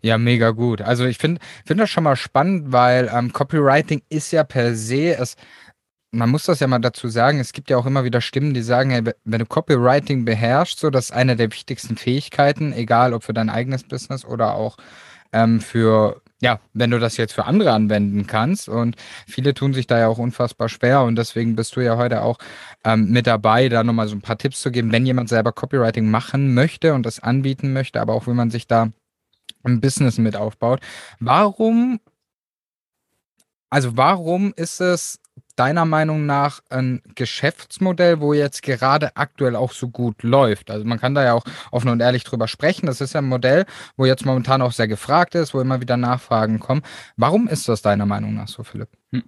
[0.02, 0.82] Ja, mega gut.
[0.82, 5.18] Also ich finde finde das schon mal spannend, weil ähm, Copywriting ist ja per se,
[5.18, 5.36] es,
[6.12, 8.62] man muss das ja mal dazu sagen, es gibt ja auch immer wieder Stimmen, die
[8.62, 13.24] sagen, hey, wenn du Copywriting beherrschst, so das ist eine der wichtigsten Fähigkeiten, egal ob
[13.24, 14.78] für dein eigenes Business oder auch
[15.34, 18.68] ähm, für, ja, wenn du das jetzt für andere anwenden kannst.
[18.70, 18.96] Und
[19.28, 22.38] viele tun sich da ja auch unfassbar schwer und deswegen bist du ja heute auch
[22.84, 26.10] ähm, mit dabei, da nochmal so ein paar Tipps zu geben, wenn jemand selber Copywriting
[26.10, 28.90] machen möchte und das anbieten möchte, aber auch wie man sich da
[29.64, 30.82] ein Business mit aufbaut.
[31.20, 32.00] Warum,
[33.70, 35.20] also warum ist es
[35.56, 40.70] deiner Meinung nach ein Geschäftsmodell, wo jetzt gerade aktuell auch so gut läuft?
[40.72, 42.86] Also man kann da ja auch offen und ehrlich drüber sprechen.
[42.86, 43.66] Das ist ja ein Modell,
[43.98, 46.82] wo jetzt momentan auch sehr gefragt ist, wo immer wieder Nachfragen kommen.
[47.18, 48.90] Warum ist das deiner Meinung nach so, Philipp?
[49.12, 49.24] Hm.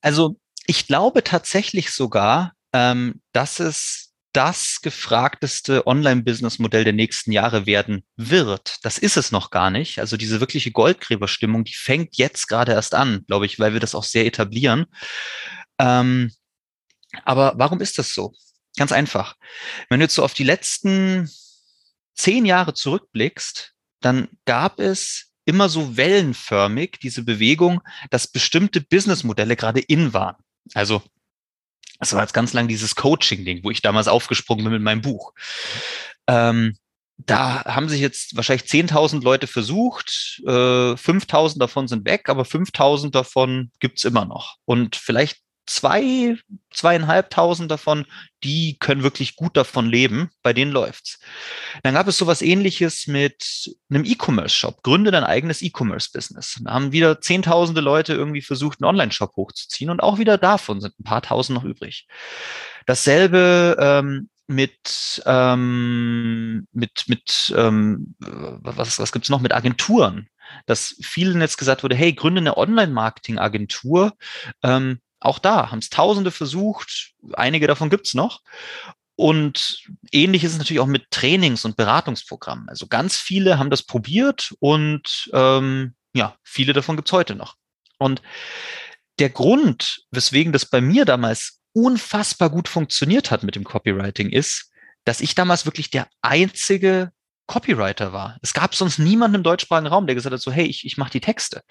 [0.00, 8.04] Also ich glaube tatsächlich sogar, ähm, dass es das gefragteste Online-Business-Modell der nächsten Jahre werden
[8.16, 8.76] wird.
[8.82, 9.98] Das ist es noch gar nicht.
[9.98, 13.94] Also diese wirkliche Goldgräberstimmung, die fängt jetzt gerade erst an, glaube ich, weil wir das
[13.94, 14.86] auch sehr etablieren.
[15.78, 16.32] Ähm,
[17.24, 18.32] aber warum ist das so?
[18.76, 19.34] Ganz einfach.
[19.88, 21.28] Wenn du jetzt so auf die letzten
[22.14, 29.80] zehn Jahre zurückblickst, dann gab es immer so wellenförmig diese Bewegung, dass bestimmte Businessmodelle gerade
[29.80, 30.36] in waren.
[30.74, 31.02] Also
[32.00, 35.32] das war jetzt ganz lang dieses Coaching-Ding, wo ich damals aufgesprungen bin mit meinem Buch.
[36.26, 36.76] Ähm,
[37.18, 43.10] da haben sich jetzt wahrscheinlich 10.000 Leute versucht, äh, 5.000 davon sind weg, aber 5.000
[43.10, 44.56] davon gibt's immer noch.
[44.64, 45.38] Und vielleicht
[45.70, 46.36] zwei,
[46.72, 48.04] zweieinhalbtausend davon,
[48.42, 51.20] die können wirklich gut davon leben, bei denen läuft's.
[51.84, 54.82] Dann gab es sowas ähnliches mit einem E-Commerce-Shop.
[54.82, 56.60] Gründe dein eigenes E-Commerce-Business.
[56.64, 60.98] Da haben wieder zehntausende Leute irgendwie versucht, einen Online-Shop hochzuziehen und auch wieder davon sind
[60.98, 62.08] ein paar tausend noch übrig.
[62.86, 70.28] Dasselbe ähm, mit, ähm, mit, mit ähm, was, was gibt's noch, mit Agenturen
[70.66, 74.14] dass vielen jetzt gesagt wurde, hey, gründe eine Online-Marketing-Agentur,
[74.64, 78.40] ähm, auch da haben es Tausende versucht, einige davon gibt's noch.
[79.16, 82.70] Und ähnlich ist es natürlich auch mit Trainings- und Beratungsprogrammen.
[82.70, 87.56] Also ganz viele haben das probiert und ähm, ja, viele davon gibt's heute noch.
[87.98, 88.22] Und
[89.18, 94.72] der Grund, weswegen das bei mir damals unfassbar gut funktioniert hat mit dem Copywriting ist,
[95.04, 97.12] dass ich damals wirklich der einzige
[97.46, 98.38] Copywriter war.
[98.42, 101.10] Es gab sonst niemanden im deutschsprachigen Raum, der gesagt hat, so hey, ich, ich mache
[101.10, 101.62] die Texte.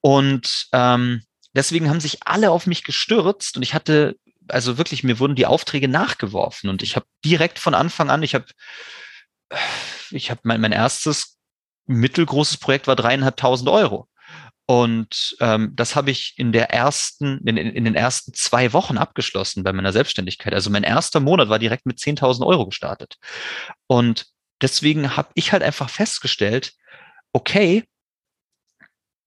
[0.00, 1.22] Und ähm,
[1.56, 4.16] deswegen haben sich alle auf mich gestürzt und ich hatte,
[4.48, 8.34] also wirklich, mir wurden die Aufträge nachgeworfen und ich habe direkt von Anfang an, ich
[8.34, 8.46] habe,
[10.10, 11.38] ich habe mein, mein erstes
[11.86, 14.08] mittelgroßes Projekt war dreieinhalbtausend Euro.
[14.68, 19.62] Und ähm, das habe ich in der ersten, in, in, den ersten zwei Wochen abgeschlossen
[19.62, 20.52] bei meiner Selbstständigkeit.
[20.52, 23.16] Also mein erster Monat war direkt mit 10.000 Euro gestartet.
[23.86, 24.26] Und
[24.60, 26.72] deswegen habe ich halt einfach festgestellt,
[27.32, 27.84] okay,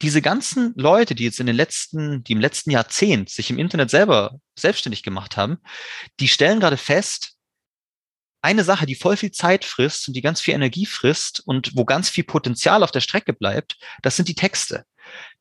[0.01, 3.89] diese ganzen Leute, die jetzt in den letzten, die im letzten Jahrzehnt sich im Internet
[3.89, 5.57] selber selbstständig gemacht haben,
[6.19, 7.33] die stellen gerade fest,
[8.41, 11.83] eine Sache, die voll viel Zeit frisst und die ganz viel Energie frisst und wo
[11.83, 14.85] ganz viel Potenzial auf der Strecke bleibt, das sind die Texte.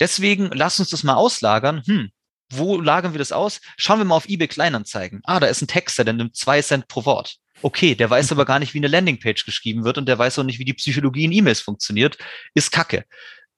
[0.01, 1.83] Deswegen lass uns das mal auslagern.
[1.87, 2.11] Hm,
[2.51, 3.61] wo lagern wir das aus?
[3.77, 5.21] Schauen wir mal auf eBay Kleinanzeigen.
[5.25, 7.37] Ah, da ist ein Texter, der nimmt zwei Cent pro Wort.
[7.63, 10.45] Okay, der weiß aber gar nicht, wie eine Landingpage geschrieben wird und der weiß auch
[10.45, 12.19] nicht, wie die Psychologie in E-Mails funktioniert.
[12.55, 13.05] Ist Kacke.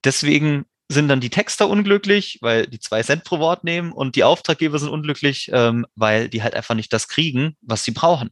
[0.05, 4.25] Deswegen sind dann die Texter unglücklich, weil die zwei Cent pro Wort nehmen und die
[4.25, 8.31] Auftraggeber sind unglücklich, ähm, weil die halt einfach nicht das kriegen, was sie brauchen.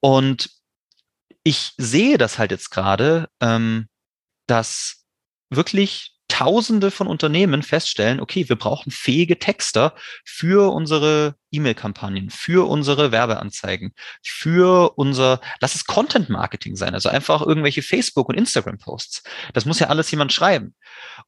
[0.00, 0.50] Und
[1.42, 3.88] ich sehe das halt jetzt gerade, ähm,
[4.46, 5.06] dass
[5.48, 13.12] wirklich Tausende von Unternehmen feststellen, okay, wir brauchen fähige Texter für unsere E-Mail-Kampagnen, für unsere
[13.12, 13.92] Werbeanzeigen,
[14.24, 19.22] für unser, lass es Content-Marketing sein, also einfach irgendwelche Facebook- und Instagram-Posts.
[19.52, 20.74] Das muss ja alles jemand schreiben.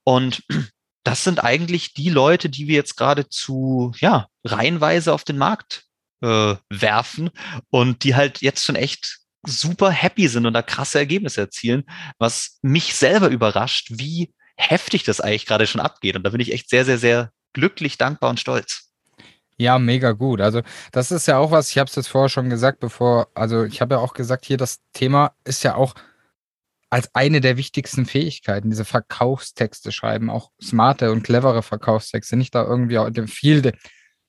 [0.03, 0.45] Und
[1.05, 5.85] das sind eigentlich die Leute, die wir jetzt gerade zu, ja, reihenweise auf den Markt
[6.23, 7.29] äh, werfen
[7.69, 11.85] und die halt jetzt schon echt super happy sind und da krasse Ergebnisse erzielen,
[12.17, 14.33] was mich selber überrascht, wie
[14.71, 16.17] heftig das eigentlich gerade schon abgeht.
[16.17, 18.89] Und da bin ich echt sehr, sehr, sehr glücklich, dankbar und stolz.
[19.59, 20.41] Ja, mega gut.
[20.41, 23.65] Also das ist ja auch was, ich habe es jetzt vorher schon gesagt, bevor, also
[23.65, 25.95] ich habe ja auch gesagt, hier das Thema ist ja auch
[26.91, 32.65] als eine der wichtigsten Fähigkeiten, diese Verkaufstexte schreiben, auch smarte und clevere Verkaufstexte, nicht da
[32.65, 33.73] irgendwie viel,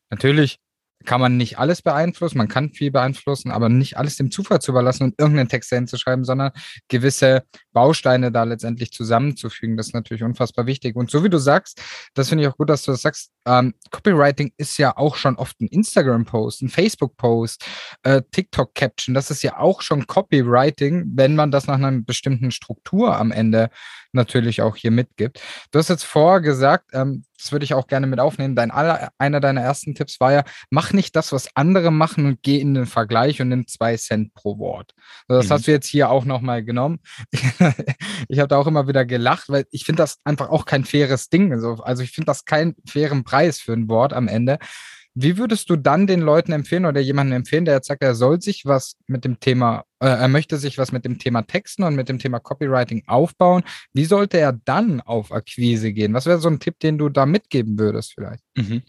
[0.09, 0.59] natürlich
[1.03, 4.71] kann man nicht alles beeinflussen, man kann viel beeinflussen, aber nicht alles dem Zufall zu
[4.71, 6.51] überlassen und irgendeinen Text hinzuschreiben, sondern
[6.87, 9.77] gewisse Bausteine da letztendlich zusammenzufügen.
[9.77, 10.95] Das ist natürlich unfassbar wichtig.
[10.95, 11.81] Und so wie du sagst,
[12.13, 15.35] das finde ich auch gut, dass du das sagst, ähm, Copywriting ist ja auch schon
[15.35, 17.65] oft ein Instagram-Post, ein Facebook-Post,
[18.03, 19.13] äh, TikTok-Caption.
[19.13, 23.69] Das ist ja auch schon Copywriting, wenn man das nach einer bestimmten Struktur am Ende
[24.13, 25.41] natürlich auch hier mitgibt.
[25.71, 28.55] Du hast jetzt vorher gesagt, ähm, das würde ich auch gerne mit aufnehmen.
[28.55, 32.43] Dein aller, einer deiner ersten Tipps war ja, mach nicht das, was andere machen und
[32.43, 34.93] geh in den Vergleich und nimm zwei Cent pro Wort.
[35.27, 35.53] Also das mhm.
[35.53, 36.99] hast du jetzt hier auch nochmal genommen.
[38.27, 41.29] ich habe da auch immer wieder gelacht, weil ich finde das einfach auch kein faires
[41.29, 41.51] Ding.
[41.53, 44.59] Also ich finde das keinen fairen Preis für ein Wort am Ende.
[45.15, 48.41] Wie würdest du dann den Leuten empfehlen oder jemanden empfehlen, der jetzt sagt, er soll
[48.41, 51.95] sich was mit dem Thema, äh, er möchte sich was mit dem Thema Texten und
[51.95, 53.63] mit dem Thema Copywriting aufbauen?
[53.93, 56.15] Wie sollte er dann auf Akquise gehen?
[56.15, 58.43] Was wäre so ein Tipp, den du da mitgeben würdest vielleicht?
[58.55, 58.81] Mhm.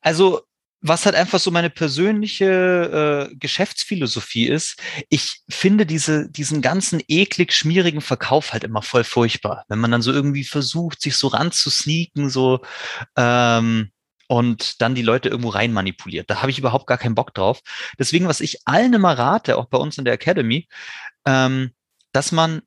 [0.00, 0.42] Also
[0.80, 7.52] was halt einfach so meine persönliche äh, Geschäftsphilosophie ist, ich finde diese, diesen ganzen eklig
[7.52, 9.64] schmierigen Verkauf halt immer voll furchtbar.
[9.68, 12.60] Wenn man dann so irgendwie versucht, sich so ranzusneaken, so
[13.16, 13.90] ähm,
[14.28, 16.30] und dann die Leute irgendwo rein manipuliert.
[16.30, 17.60] Da habe ich überhaupt gar keinen Bock drauf.
[17.98, 20.68] Deswegen, was ich allen immer rate, auch bei uns in der Academy,
[21.24, 21.70] ähm,
[22.12, 22.62] dass man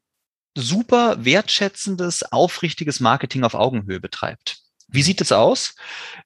[0.55, 4.61] super wertschätzendes, aufrichtiges Marketing auf Augenhöhe betreibt.
[4.91, 5.75] Wie sieht es aus?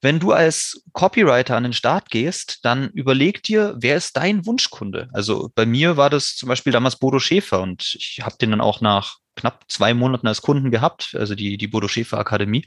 [0.01, 5.09] Wenn du als Copywriter an den Start gehst, dann überleg dir, wer ist dein Wunschkunde?
[5.13, 8.61] Also bei mir war das zum Beispiel damals Bodo Schäfer und ich habe den dann
[8.61, 12.65] auch nach knapp zwei Monaten als Kunden gehabt, also die, die Bodo Schäfer Akademie.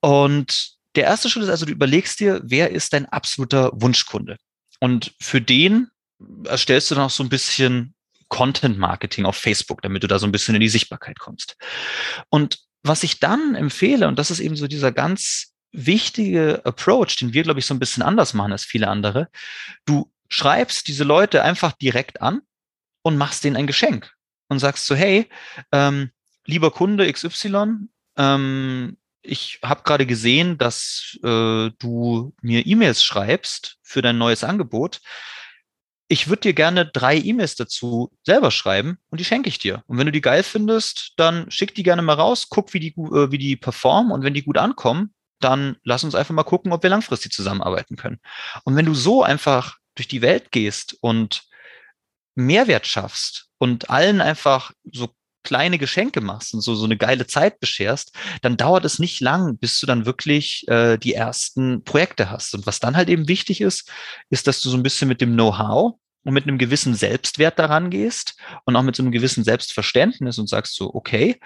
[0.00, 4.36] Und der erste Schritt ist also, du überlegst dir, wer ist dein absoluter Wunschkunde?
[4.80, 5.88] Und für den
[6.44, 7.94] erstellst du dann auch so ein bisschen
[8.28, 11.56] Content Marketing auf Facebook, damit du da so ein bisschen in die Sichtbarkeit kommst.
[12.30, 17.32] Und was ich dann empfehle, und das ist eben so dieser ganz wichtige Approach, den
[17.32, 19.28] wir, glaube ich, so ein bisschen anders machen als viele andere,
[19.84, 22.42] du schreibst diese Leute einfach direkt an
[23.02, 24.12] und machst denen ein Geschenk
[24.48, 25.28] und sagst so, hey,
[25.72, 26.10] ähm,
[26.44, 34.02] lieber Kunde XY, ähm, ich habe gerade gesehen, dass äh, du mir E-Mails schreibst für
[34.02, 35.00] dein neues Angebot.
[36.12, 39.82] Ich würde dir gerne drei E-Mails dazu selber schreiben und die schenke ich dir.
[39.86, 42.90] Und wenn du die geil findest, dann schick die gerne mal raus, guck, wie die,
[42.90, 46.70] äh, wie die performen und wenn die gut ankommen, dann lass uns einfach mal gucken,
[46.70, 48.20] ob wir langfristig zusammenarbeiten können.
[48.64, 51.44] Und wenn du so einfach durch die Welt gehst und
[52.34, 55.08] Mehrwert schaffst und allen einfach so
[55.44, 59.56] kleine Geschenke machst und so, so eine geile Zeit bescherst, dann dauert es nicht lang,
[59.56, 62.54] bis du dann wirklich äh, die ersten Projekte hast.
[62.54, 63.90] Und was dann halt eben wichtig ist,
[64.28, 67.90] ist, dass du so ein bisschen mit dem Know-how und mit einem gewissen Selbstwert daran
[67.90, 71.40] gehst und auch mit so einem gewissen Selbstverständnis und sagst so, okay,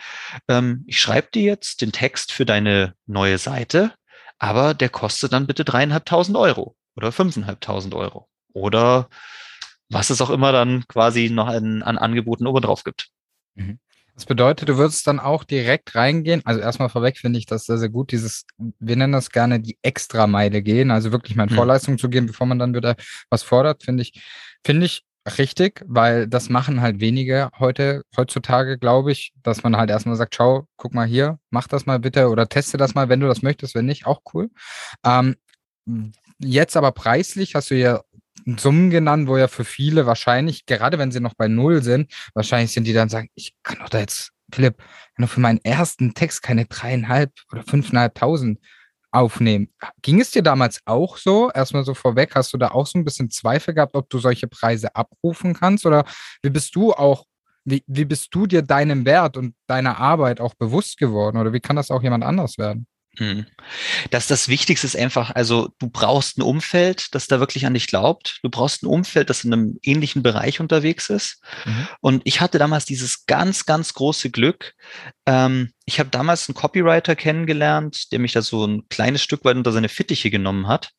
[0.49, 3.95] ähm, ich schreibe dir jetzt den Text für deine neue Seite,
[4.39, 9.09] aber der kostet dann bitte dreieinhalbtausend Euro oder fünfeinhalbtausend Euro oder
[9.89, 13.09] was es auch immer dann quasi noch an, an Angeboten oben drauf gibt.
[13.55, 13.79] Mhm.
[14.17, 16.41] Das bedeutet, du würdest dann auch direkt reingehen.
[16.47, 18.13] Also erstmal vorweg finde ich das sehr, sehr gut.
[18.13, 21.57] Dieses, wir nennen das gerne die Extrameile gehen, also wirklich mal in mhm.
[21.57, 22.97] Vorleistung zu gehen, bevor man dann wieder
[23.29, 24.23] was fordert, finde ich,
[24.65, 25.05] finde ich
[25.39, 30.35] richtig, weil das machen halt wenige heute, heutzutage, glaube ich, dass man halt erstmal sagt,
[30.35, 33.43] schau, guck mal hier, mach das mal bitte oder teste das mal, wenn du das
[33.43, 34.49] möchtest, wenn nicht, auch cool.
[35.05, 35.37] Ähm,
[36.39, 38.01] jetzt aber preislich hast du ja
[38.47, 42.73] Summen genannt, wo ja für viele wahrscheinlich, gerade wenn sie noch bei Null sind, wahrscheinlich
[42.73, 44.77] sind die dann sagen, ich kann doch da jetzt, Philipp,
[45.17, 48.61] nur für meinen ersten Text keine dreieinhalb oder fünfeinhalbtausend
[49.11, 49.73] aufnehmen.
[50.03, 51.51] Ging es dir damals auch so?
[51.51, 54.47] Erstmal so vorweg, hast du da auch so ein bisschen Zweifel gehabt, ob du solche
[54.47, 55.87] Preise abrufen kannst?
[55.87, 56.05] Oder
[56.43, 57.25] wie bist du auch,
[57.65, 61.39] wie, wie bist du dir deinem Wert und deiner Arbeit auch bewusst geworden?
[61.39, 62.87] Oder wie kann das auch jemand anders werden?
[63.19, 63.47] Hm.
[64.11, 67.87] Dass das Wichtigste ist einfach, also du brauchst ein Umfeld, das da wirklich an dich
[67.87, 68.41] glaubt.
[68.43, 71.43] Du brauchst ein Umfeld, das in einem ähnlichen Bereich unterwegs ist.
[71.65, 71.89] Mhm.
[72.01, 74.75] Und ich hatte damals dieses ganz, ganz große Glück.
[75.25, 79.57] Ähm, ich habe damals einen Copywriter kennengelernt, der mich da so ein kleines Stück weit
[79.57, 80.91] unter seine Fittiche genommen hat.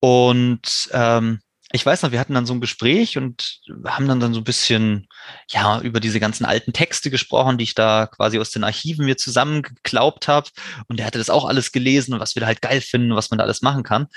[0.00, 1.40] Und ähm,
[1.74, 4.44] ich weiß noch, wir hatten dann so ein Gespräch und haben dann dann so ein
[4.44, 5.08] bisschen,
[5.48, 9.16] ja, über diese ganzen alten Texte gesprochen, die ich da quasi aus den Archiven mir
[9.16, 10.50] zusammengeklaubt habe.
[10.88, 13.30] Und der hatte das auch alles gelesen und was wir da halt geil finden, was
[13.30, 14.08] man da alles machen kann.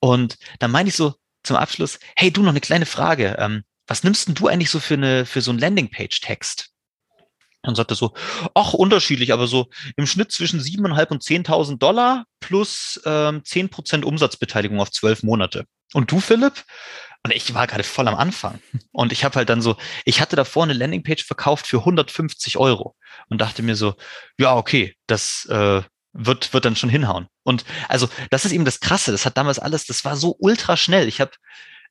[0.00, 3.36] Und dann meine ich so zum Abschluss, hey, du noch eine kleine Frage.
[3.38, 6.70] Ähm, was nimmst denn du eigentlich so für eine, für so einen Landingpage-Text?
[7.66, 8.12] Und sagte so,
[8.54, 14.80] ach, unterschiedlich, aber so im Schnitt zwischen 7.500 und 10.000 Dollar plus ähm, 10% Umsatzbeteiligung
[14.80, 15.64] auf zwölf Monate.
[15.94, 16.64] Und du, Philipp?
[17.22, 18.60] Und ich war gerade voll am Anfang.
[18.92, 22.96] Und ich habe halt dann so, ich hatte davor eine Landingpage verkauft für 150 Euro
[23.28, 23.94] und dachte mir so,
[24.38, 27.28] ja, okay, das äh, wird, wird dann schon hinhauen.
[27.42, 29.12] Und also, das ist eben das Krasse.
[29.12, 31.08] Das hat damals alles, das war so ultra schnell.
[31.08, 31.32] Ich habe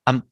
[0.05, 0.23] am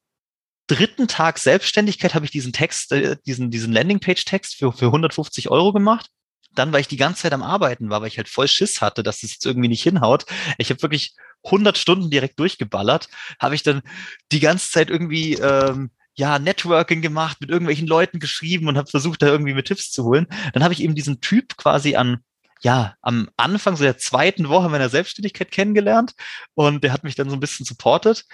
[0.68, 5.72] dritten Tag Selbstständigkeit habe ich diesen Text, äh, diesen, diesen Landingpage-Text für, für 150 Euro
[5.72, 6.10] gemacht.
[6.54, 9.02] Dann, weil ich die ganze Zeit am Arbeiten war, weil ich halt voll Schiss hatte,
[9.02, 10.26] dass es jetzt irgendwie nicht hinhaut.
[10.58, 13.08] Ich habe wirklich 100 Stunden direkt durchgeballert,
[13.40, 13.82] habe ich dann
[14.30, 19.22] die ganze Zeit irgendwie ähm, ja Networking gemacht, mit irgendwelchen Leuten geschrieben und habe versucht,
[19.22, 20.26] da irgendwie mit Tipps zu holen.
[20.52, 22.22] Dann habe ich eben diesen Typ quasi an
[22.64, 26.14] ja, am Anfang so der zweiten Woche meiner Selbstständigkeit kennengelernt
[26.54, 28.24] und der hat mich dann so ein bisschen supportet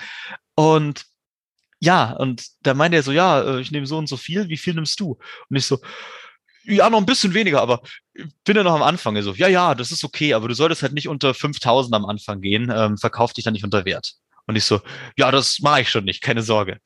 [0.55, 1.07] und
[1.81, 4.57] ja, und da meinte er so, ja, äh, ich nehme so und so viel, wie
[4.57, 5.19] viel nimmst du?
[5.49, 5.79] Und ich so,
[6.69, 7.81] ja, noch ein bisschen weniger, aber
[8.45, 9.21] bin ja noch am Anfang.
[9.23, 12.41] so, ja, ja, das ist okay, aber du solltest halt nicht unter 5000 am Anfang
[12.41, 14.15] gehen, ähm, verkauf dich dann nicht unter Wert.
[14.47, 14.81] Und ich so,
[15.17, 16.79] ja, das mache ich schon nicht, keine Sorge.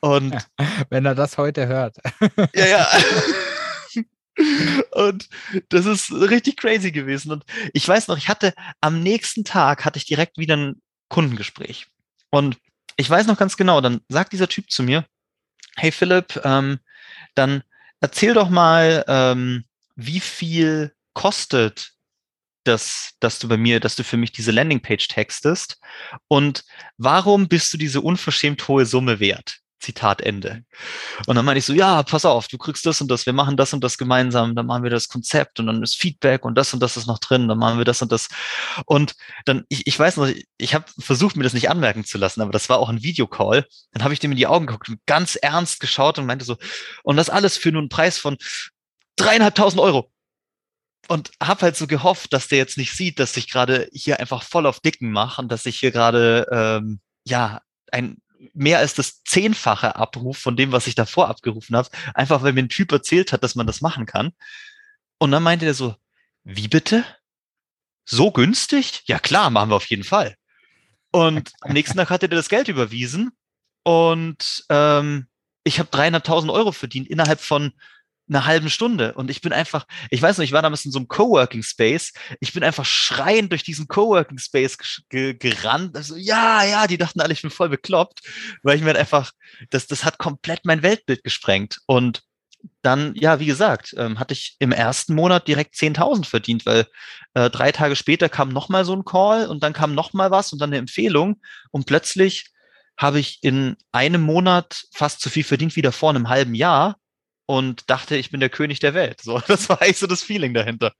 [0.00, 0.34] Und
[0.90, 1.96] wenn er das heute hört.
[2.54, 2.88] ja, ja.
[4.92, 5.28] Und
[5.70, 7.32] das ist richtig crazy gewesen.
[7.32, 11.88] Und ich weiß noch, ich hatte am nächsten Tag hatte ich direkt wieder ein Kundengespräch.
[12.30, 12.56] Und
[12.96, 15.04] ich weiß noch ganz genau, dann sagt dieser Typ zu mir,
[15.76, 16.78] hey Philipp, ähm,
[17.34, 17.62] dann
[18.00, 19.64] erzähl doch mal, ähm,
[19.96, 21.92] wie viel kostet
[22.64, 25.78] das, dass du bei mir, dass du für mich diese Landingpage textest
[26.28, 26.64] und
[26.96, 29.60] warum bist du diese unverschämt hohe Summe wert?
[29.80, 30.64] Zitat Ende.
[31.26, 33.56] Und dann meine ich so, ja, pass auf, du kriegst das und das, wir machen
[33.56, 36.74] das und das gemeinsam, dann machen wir das Konzept und dann ist Feedback und das
[36.74, 38.28] und das ist noch drin, dann machen wir das und das.
[38.86, 39.14] Und
[39.44, 42.40] dann, ich, ich weiß noch, ich, ich habe versucht, mir das nicht anmerken zu lassen,
[42.40, 43.66] aber das war auch ein Videocall.
[43.92, 46.56] Dann habe ich dem in die Augen geguckt und ganz ernst geschaut und meinte so,
[47.04, 48.36] und das alles für nur einen Preis von
[49.16, 50.10] dreieinhalbtausend Euro.
[51.06, 54.42] Und habe halt so gehofft, dass der jetzt nicht sieht, dass ich gerade hier einfach
[54.42, 58.18] voll auf Dicken mache und dass ich hier gerade ähm, ja ein
[58.54, 62.62] mehr als das Zehnfache Abruf von dem, was ich davor abgerufen habe, einfach weil mir
[62.62, 64.32] ein Typ erzählt hat, dass man das machen kann.
[65.18, 65.96] Und dann meinte er so,
[66.44, 67.04] wie bitte?
[68.04, 69.02] So günstig?
[69.06, 70.36] Ja klar, machen wir auf jeden Fall.
[71.10, 73.32] Und am nächsten Tag hatte der das Geld überwiesen
[73.82, 75.26] und ähm,
[75.64, 77.72] ich habe 300.000 Euro verdient innerhalb von
[78.28, 79.14] einer halben Stunde.
[79.14, 82.12] Und ich bin einfach, ich weiß nicht, ich war damals in so einem Coworking Space.
[82.40, 84.76] Ich bin einfach schreiend durch diesen Coworking Space
[85.08, 85.96] gerannt.
[85.96, 88.20] Also, ja, ja, die dachten alle, ich bin voll bekloppt,
[88.62, 89.32] weil ich mir halt einfach,
[89.70, 91.78] das, das hat komplett mein Weltbild gesprengt.
[91.86, 92.22] Und
[92.82, 96.86] dann, ja, wie gesagt, ähm, hatte ich im ersten Monat direkt 10.000 verdient, weil
[97.34, 100.60] äh, drei Tage später kam nochmal so ein Call und dann kam nochmal was und
[100.60, 102.46] dann eine Empfehlung und plötzlich
[102.96, 106.96] habe ich in einem Monat fast so viel verdient wie davor in einem halben Jahr
[107.48, 109.22] und dachte, ich bin der König der Welt.
[109.22, 110.92] So, das war eigentlich so das Feeling dahinter.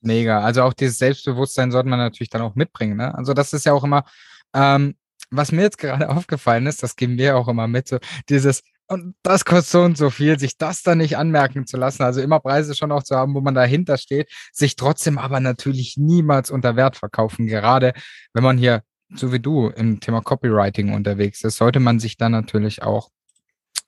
[0.00, 0.40] Mega.
[0.40, 2.96] Also auch dieses Selbstbewusstsein sollte man natürlich dann auch mitbringen.
[2.96, 3.14] Ne?
[3.14, 4.04] Also das ist ja auch immer,
[4.52, 4.96] ähm,
[5.30, 7.98] was mir jetzt gerade aufgefallen ist, das geben wir auch immer mit, so
[8.28, 12.02] dieses, und das kostet so und so viel, sich das dann nicht anmerken zu lassen,
[12.02, 15.96] also immer Preise schon auch zu haben, wo man dahinter steht, sich trotzdem aber natürlich
[15.96, 17.46] niemals unter Wert verkaufen.
[17.46, 17.94] Gerade
[18.32, 18.82] wenn man hier,
[19.14, 23.10] so wie du, im Thema Copywriting unterwegs ist, sollte man sich dann natürlich auch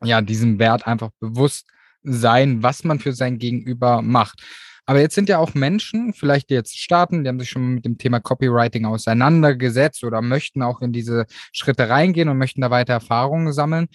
[0.03, 1.67] ja, diesem Wert einfach bewusst
[2.03, 4.43] sein, was man für sein Gegenüber macht.
[4.89, 7.85] Aber jetzt sind ja auch Menschen, vielleicht die jetzt starten, die haben sich schon mit
[7.85, 12.93] dem Thema Copywriting auseinandergesetzt oder möchten auch in diese Schritte reingehen und möchten da weiter
[12.93, 13.89] Erfahrungen sammeln.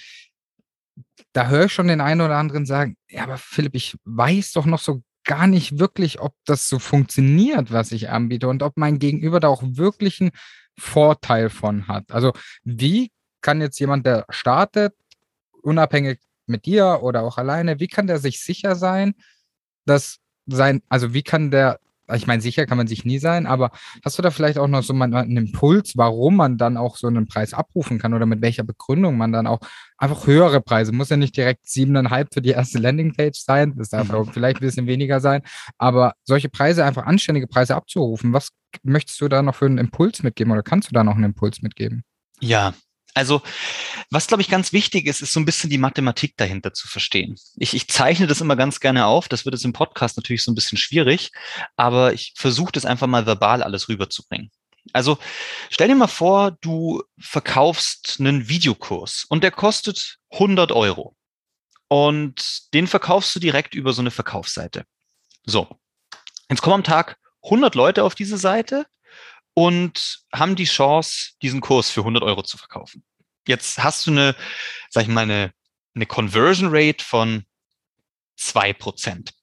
[1.32, 4.66] Da höre ich schon den einen oder anderen sagen, ja, aber Philipp, ich weiß doch
[4.66, 9.00] noch so gar nicht wirklich, ob das so funktioniert, was ich anbiete und ob mein
[9.00, 10.32] Gegenüber da auch wirklich einen
[10.78, 12.12] Vorteil von hat.
[12.12, 12.34] Also
[12.64, 14.94] wie kann jetzt jemand, der startet,
[15.64, 19.16] unabhängig mit dir oder auch alleine, wie kann der sich sicher sein,
[19.86, 21.80] dass sein, also wie kann der,
[22.14, 23.72] ich meine, sicher kann man sich nie sein, aber
[24.04, 27.08] hast du da vielleicht auch noch so mal einen Impuls, warum man dann auch so
[27.08, 29.60] einen Preis abrufen kann oder mit welcher Begründung man dann auch
[29.98, 34.10] einfach höhere Preise, muss ja nicht direkt siebeneinhalb für die erste Landingpage sein, das darf
[34.12, 35.42] auch vielleicht ein bisschen weniger sein,
[35.78, 38.50] aber solche Preise, einfach anständige Preise abzurufen, was
[38.84, 41.62] möchtest du da noch für einen Impuls mitgeben oder kannst du da noch einen Impuls
[41.62, 42.04] mitgeben?
[42.42, 42.74] Ja,
[43.14, 43.42] also,
[44.10, 47.38] was glaube ich ganz wichtig ist, ist so ein bisschen die Mathematik dahinter zu verstehen.
[47.58, 49.28] Ich, ich zeichne das immer ganz gerne auf.
[49.28, 51.32] Das wird jetzt im Podcast natürlich so ein bisschen schwierig,
[51.76, 54.52] aber ich versuche das einfach mal verbal alles rüberzubringen.
[54.94, 55.18] Also
[55.70, 61.16] stell dir mal vor, du verkaufst einen Videokurs und der kostet 100 Euro
[61.88, 64.86] und den verkaufst du direkt über so eine Verkaufsseite.
[65.46, 65.68] So,
[66.50, 68.86] jetzt kommen am Tag 100 Leute auf diese Seite
[69.54, 73.04] und haben die Chance, diesen Kurs für 100 Euro zu verkaufen.
[73.48, 74.36] Jetzt hast du eine,
[74.90, 75.54] sag ich mal, eine,
[75.96, 77.46] eine Conversion Rate von
[78.38, 79.34] zwei Prozent.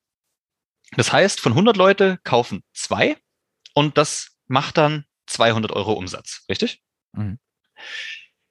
[0.97, 3.17] Das heißt, von 100 Leute kaufen zwei
[3.75, 6.81] und das macht dann 200 Euro Umsatz, richtig?
[7.13, 7.39] Mhm.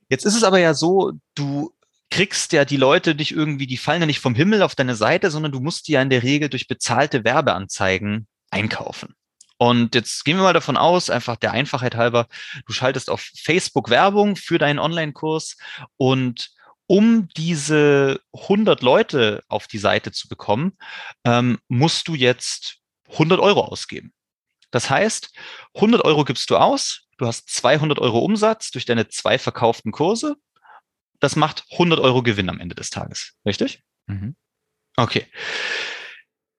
[0.10, 1.76] Jetzt ist es aber ja so, du
[2.10, 5.32] kriegst ja die Leute nicht irgendwie, die fallen ja nicht vom Himmel auf deine Seite,
[5.32, 9.17] sondern du musst die ja in der Regel durch bezahlte Werbeanzeigen einkaufen.
[9.58, 12.28] Und jetzt gehen wir mal davon aus, einfach der Einfachheit halber,
[12.66, 15.58] du schaltest auf Facebook Werbung für deinen Online-Kurs
[15.98, 16.52] und
[16.88, 20.78] um diese 100 Leute auf die Seite zu bekommen,
[21.26, 22.78] ähm, musst du jetzt
[23.10, 24.14] 100 Euro ausgeben.
[24.72, 25.32] Das heißt,
[25.76, 30.36] 100 Euro gibst du aus, du hast 200 Euro Umsatz durch deine zwei verkauften Kurse.
[31.20, 33.82] Das macht 100 Euro Gewinn am Ende des Tages, richtig?
[34.06, 34.36] Mhm.
[34.96, 35.28] Okay.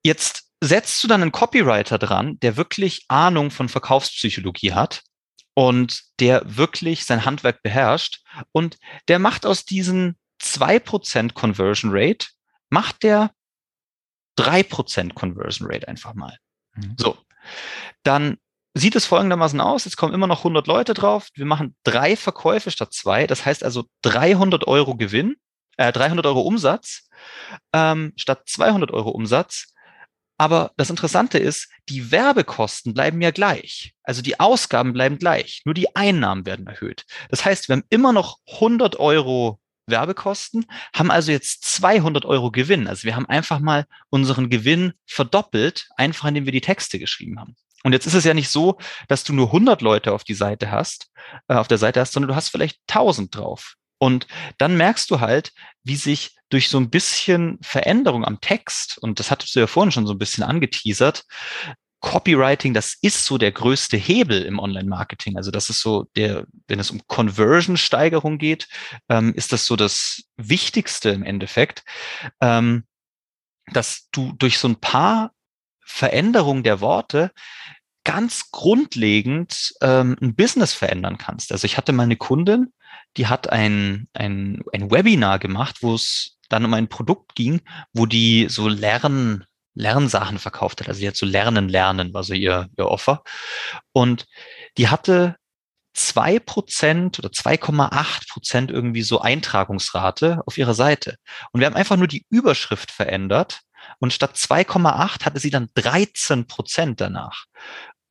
[0.03, 5.03] Jetzt setzt du dann einen Copywriter dran, der wirklich Ahnung von Verkaufspsychologie hat
[5.53, 12.27] und der wirklich sein Handwerk beherrscht und der macht aus diesen zwei Prozent Conversion Rate,
[12.69, 13.31] macht der
[14.35, 16.37] drei Prozent Conversion Rate einfach mal.
[16.75, 16.95] Mhm.
[16.97, 17.17] So,
[18.03, 18.37] dann
[18.73, 19.85] sieht es folgendermaßen aus.
[19.85, 21.29] Jetzt kommen immer noch 100 Leute drauf.
[21.33, 23.27] Wir machen drei Verkäufe statt zwei.
[23.27, 25.35] Das heißt also 300 Euro Gewinn,
[25.77, 27.09] äh, 300 Euro Umsatz
[27.73, 29.73] ähm, statt 200 Euro Umsatz.
[30.39, 33.93] Aber das Interessante ist, die Werbekosten bleiben ja gleich.
[34.03, 37.05] Also die Ausgaben bleiben gleich, nur die Einnahmen werden erhöht.
[37.29, 40.65] Das heißt, wir haben immer noch 100 Euro Werbekosten,
[40.95, 42.87] haben also jetzt 200 Euro Gewinn.
[42.87, 47.57] Also wir haben einfach mal unseren Gewinn verdoppelt, einfach indem wir die Texte geschrieben haben.
[47.83, 48.77] Und jetzt ist es ja nicht so,
[49.09, 51.11] dass du nur 100 Leute auf die Seite hast,
[51.49, 53.75] äh, auf der Seite hast, sondern du hast vielleicht 1000 drauf.
[53.99, 54.27] Und
[54.57, 55.51] dann merkst du halt,
[55.83, 59.91] wie sich durch so ein bisschen Veränderung am Text, und das hattest du ja vorhin
[59.91, 61.25] schon so ein bisschen angeteasert,
[62.01, 65.35] Copywriting, das ist so der größte Hebel im Online-Marketing.
[65.35, 68.69] Also das ist so der, wenn es um Conversion-Steigerung geht,
[69.09, 71.83] ähm, ist das so das Wichtigste im Endeffekt,
[72.39, 72.85] ähm,
[73.73, 75.33] dass du durch so ein paar
[75.81, 77.31] Veränderungen der Worte
[78.05, 81.51] ganz grundlegend ähm, ein Business verändern kannst.
[81.51, 82.71] Also ich hatte meine Kundin,
[83.17, 87.61] die hat ein, ein, ein Webinar gemacht, wo es dann um ein Produkt ging,
[87.93, 90.89] wo die so Lern, Lernsachen verkauft hat.
[90.89, 93.23] Also die hat so Lernen, Lernen war so ihr, ihr Offer.
[93.93, 94.25] Und
[94.77, 95.35] die hatte
[95.93, 101.17] zwei Prozent oder 2,8 Prozent irgendwie so Eintragungsrate auf ihrer Seite.
[101.51, 103.61] Und wir haben einfach nur die Überschrift verändert.
[103.99, 107.45] Und statt 2,8 hatte sie dann 13 Prozent danach.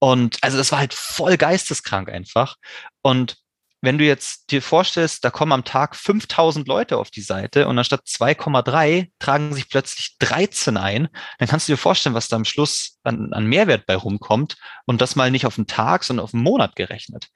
[0.01, 2.57] Und also das war halt voll geisteskrank einfach.
[3.03, 3.36] Und
[3.81, 7.79] wenn du jetzt dir vorstellst, da kommen am Tag 5000 Leute auf die Seite und
[7.79, 11.09] anstatt 2,3 tragen sich plötzlich 13 ein,
[11.39, 14.57] dann kannst du dir vorstellen, was da am Schluss an, an Mehrwert bei rumkommt
[14.87, 17.29] und das mal nicht auf einen Tag, sondern auf einen Monat gerechnet.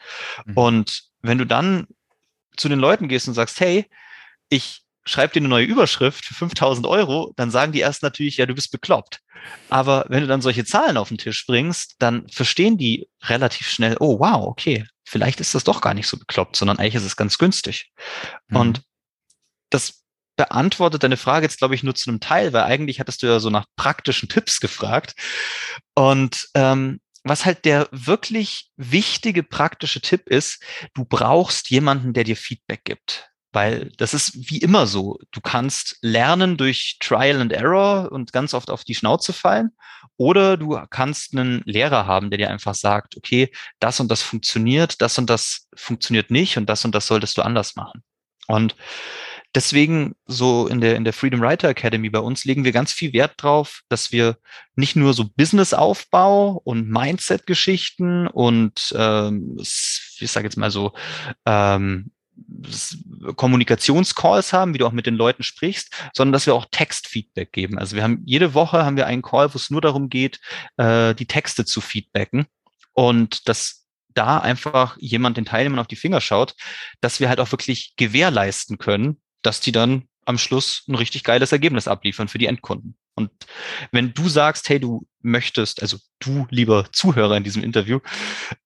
[0.45, 0.57] Mhm.
[0.57, 1.87] Und wenn du dann
[2.57, 3.89] zu den Leuten gehst und sagst, hey,
[4.49, 8.47] ich schreib dir eine neue Überschrift für 5000 Euro, dann sagen die erst natürlich, ja,
[8.47, 9.21] du bist bekloppt.
[9.69, 13.97] Aber wenn du dann solche Zahlen auf den Tisch bringst, dann verstehen die relativ schnell,
[13.99, 17.17] oh, wow, okay, vielleicht ist das doch gar nicht so bekloppt, sondern eigentlich ist es
[17.17, 17.91] ganz günstig.
[18.49, 18.57] Mhm.
[18.57, 18.83] Und
[19.71, 20.03] das
[20.37, 23.41] beantwortet deine Frage jetzt, glaube ich, nur zu einem Teil, weil eigentlich hattest du ja
[23.41, 25.15] so nach praktischen Tipps gefragt.
[25.95, 30.63] Und ähm, was halt der wirklich wichtige praktische Tipp ist,
[30.95, 33.32] du brauchst jemanden, der dir Feedback gibt.
[33.53, 35.19] Weil das ist wie immer so.
[35.31, 39.73] Du kannst lernen durch Trial and Error und ganz oft auf die Schnauze fallen.
[40.17, 45.03] Oder du kannst einen Lehrer haben, der dir einfach sagt, okay, das und das funktioniert,
[45.03, 48.03] das und das funktioniert nicht und das und das solltest du anders machen.
[48.49, 48.75] Und
[49.55, 53.13] deswegen so in der, in der Freedom Writer Academy bei uns legen wir ganz viel
[53.13, 54.39] Wert drauf, dass wir
[54.77, 60.93] nicht nur so Businessaufbau und Mindset-Geschichten und ähm, ich sage jetzt mal so
[61.47, 62.11] ähm,
[63.37, 67.79] Kommunikationscalls haben, wie du auch mit den Leuten sprichst, sondern dass wir auch Textfeedback geben.
[67.79, 70.41] Also wir haben jede Woche haben wir einen Call, wo es nur darum geht,
[70.77, 72.47] äh, die Texte zu feedbacken
[72.93, 76.55] und dass da einfach jemand den Teilnehmern auf die Finger schaut,
[77.01, 81.53] dass wir halt auch wirklich gewährleisten können, dass die dann am Schluss ein richtig geiles
[81.53, 82.97] Ergebnis abliefern für die Endkunden.
[83.15, 83.31] Und
[83.91, 88.01] wenn du sagst, hey, du möchtest, also du, lieber Zuhörer in diesem Interview,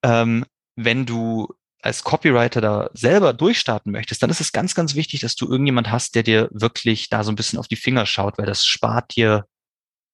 [0.03, 0.45] ähm,
[0.77, 1.53] wenn du
[1.87, 5.91] als Copywriter da selber durchstarten möchtest, dann ist es ganz, ganz wichtig, dass du irgendjemand
[5.91, 9.17] hast, der dir wirklich da so ein bisschen auf die Finger schaut, weil das spart
[9.17, 9.47] dir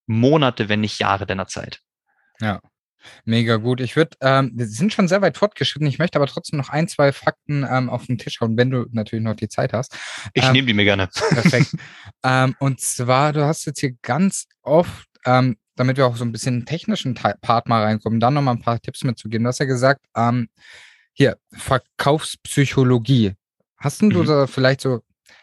[0.07, 1.81] Monate, wenn nicht Jahre deiner Zeit.
[2.41, 2.61] Ja.
[3.25, 3.81] Mega gut.
[3.81, 5.89] Ich würde, ähm, wir sind schon sehr weit fortgeschritten.
[5.89, 8.87] Ich möchte aber trotzdem noch ein, zwei Fakten ähm, auf den Tisch hauen, wenn du
[8.93, 9.97] natürlich noch die Zeit hast.
[10.35, 11.09] Ich ähm, nehme die mir gerne.
[11.31, 11.75] Perfekt.
[12.23, 16.31] ähm, und zwar, du hast jetzt hier ganz oft, ähm, damit wir auch so ein
[16.33, 19.45] bisschen technischen Part mal reinkommen, dann nochmal ein paar Tipps mitzugeben.
[19.45, 20.49] Du hast ja gesagt, ähm,
[21.13, 23.35] hier, Verkaufspsychologie.
[23.77, 24.27] Hast du mhm.
[24.27, 25.01] da vielleicht so,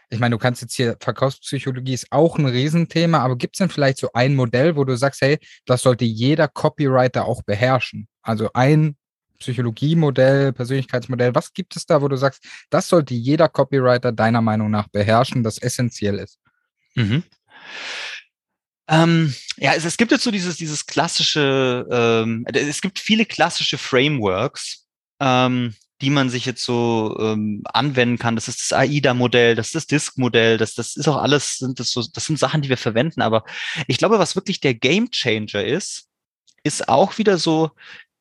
[0.09, 3.69] ich meine, du kannst jetzt hier, Verkaufspsychologie ist auch ein Riesenthema, aber gibt es denn
[3.69, 8.07] vielleicht so ein Modell, wo du sagst, hey, das sollte jeder Copywriter auch beherrschen?
[8.21, 8.95] Also ein
[9.39, 14.69] Psychologiemodell, Persönlichkeitsmodell, was gibt es da, wo du sagst, das sollte jeder Copywriter deiner Meinung
[14.69, 16.39] nach beherrschen, das essentiell ist?
[16.95, 17.23] Mhm.
[18.89, 23.77] Ähm, ja, es, es, gibt jetzt so dieses, dieses klassische, ähm, es gibt viele klassische
[23.77, 24.87] Frameworks,
[25.19, 28.35] ähm, die man sich jetzt so ähm, anwenden kann.
[28.35, 31.91] Das ist das AIDA-Modell, das ist das Disk-Modell, das, das ist auch alles, sind das
[31.91, 33.21] so, das sind Sachen, die wir verwenden.
[33.21, 33.43] Aber
[33.87, 36.07] ich glaube, was wirklich der Game Changer ist,
[36.63, 37.71] ist auch wieder so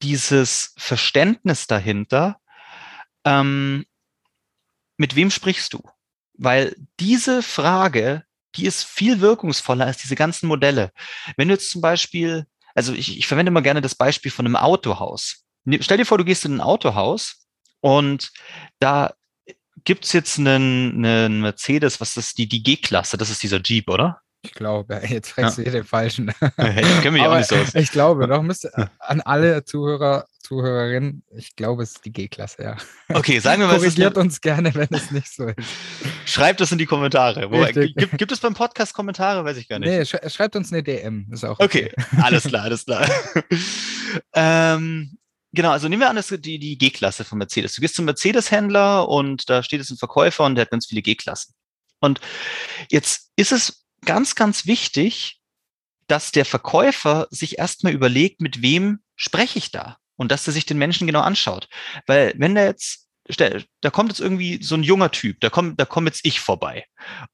[0.02, 2.40] dieses Verständnis dahinter.
[3.24, 3.86] Ähm,
[4.96, 5.82] mit wem sprichst du?
[6.34, 8.24] Weil diese Frage,
[8.56, 10.92] die ist viel wirkungsvoller als diese ganzen Modelle.
[11.36, 14.56] Wenn du jetzt zum Beispiel, also ich, ich verwende immer gerne das Beispiel von einem
[14.56, 15.44] Autohaus.
[15.68, 17.46] Ne, stell dir vor, du gehst in ein Autohaus
[17.80, 18.32] und
[18.78, 19.12] da
[19.84, 23.18] gibt's jetzt einen, einen Mercedes, was ist die, die G-Klasse?
[23.18, 24.22] Das ist dieser Jeep, oder?
[24.40, 25.64] Ich glaube, jetzt fragst ja.
[25.64, 26.32] du hier den Falschen.
[26.56, 27.74] Ich kenne mich auch nicht so aus.
[27.74, 32.76] Ich glaube, doch müsste an alle Zuhörer, Zuhörerinnen, ich glaube, es ist die G-Klasse, ja.
[33.12, 33.76] Okay, sagen wir mal.
[33.76, 35.68] Korrigiert uns gerne, wenn es nicht so ist.
[36.24, 37.50] Schreibt es in die Kommentare.
[37.50, 39.44] Wo, gibt, gibt, es beim Podcast Kommentare?
[39.44, 39.90] Weiß ich gar nicht.
[39.90, 41.26] Nee, sch schreibt uns eine DM.
[41.30, 41.92] Ist auch okay.
[41.92, 42.22] okay.
[42.22, 43.06] alles klar, alles klar.
[44.34, 45.18] ähm,
[45.52, 47.74] Genau, also nehmen wir an, das die, die G-Klasse von Mercedes.
[47.74, 51.02] Du gehst zum Mercedes-Händler und da steht es ein Verkäufer und der hat ganz viele
[51.02, 51.54] G-Klassen.
[52.00, 52.20] Und
[52.90, 55.40] jetzt ist es ganz, ganz wichtig,
[56.06, 59.98] dass der Verkäufer sich erstmal überlegt, mit wem spreche ich da?
[60.16, 61.68] Und dass er sich den Menschen genau anschaut.
[62.06, 65.84] Weil wenn der jetzt da kommt jetzt irgendwie so ein junger Typ, da kommt, da
[65.84, 66.84] kommt jetzt ich vorbei.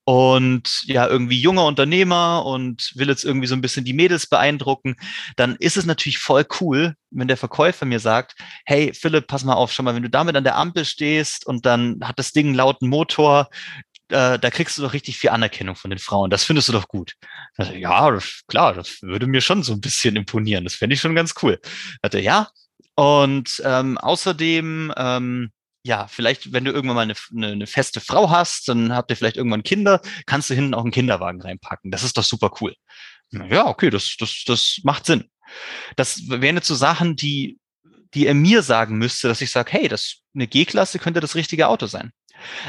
[0.05, 4.97] Und ja, irgendwie junger Unternehmer und will jetzt irgendwie so ein bisschen die Mädels beeindrucken,
[5.37, 8.35] dann ist es natürlich voll cool, wenn der Verkäufer mir sagt,
[8.67, 11.65] hey Philipp, pass mal auf, schau mal, wenn du damit an der Ampel stehst und
[11.65, 13.49] dann hat das Ding einen lauten Motor,
[14.09, 16.31] äh, da kriegst du doch richtig viel Anerkennung von den Frauen.
[16.31, 17.15] Das findest du doch gut.
[17.57, 18.19] Also, ja,
[18.49, 20.65] klar, das würde mir schon so ein bisschen imponieren.
[20.65, 21.61] Das fände ich schon ganz cool.
[22.03, 22.49] Hatte ja.
[22.97, 25.51] Und ähm, außerdem ähm,
[25.87, 29.17] ja, vielleicht, wenn du irgendwann mal eine, eine, eine, feste Frau hast, dann habt ihr
[29.17, 31.91] vielleicht irgendwann Kinder, kannst du hinten auch einen Kinderwagen reinpacken.
[31.91, 32.75] Das ist doch super cool.
[33.31, 35.29] Ja, okay, das, das, das macht Sinn.
[35.97, 37.59] Das wären jetzt so Sachen, die,
[38.15, 41.69] die er mir sagen müsste, dass ich sage, hey, das eine G-Klasse könnte das richtige
[41.69, 42.13] Auto sein.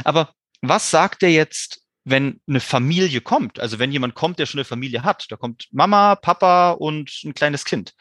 [0.03, 3.61] Aber was sagt er jetzt, wenn eine Familie kommt?
[3.61, 7.33] Also wenn jemand kommt, der schon eine Familie hat, da kommt Mama, Papa und ein
[7.33, 7.93] kleines Kind,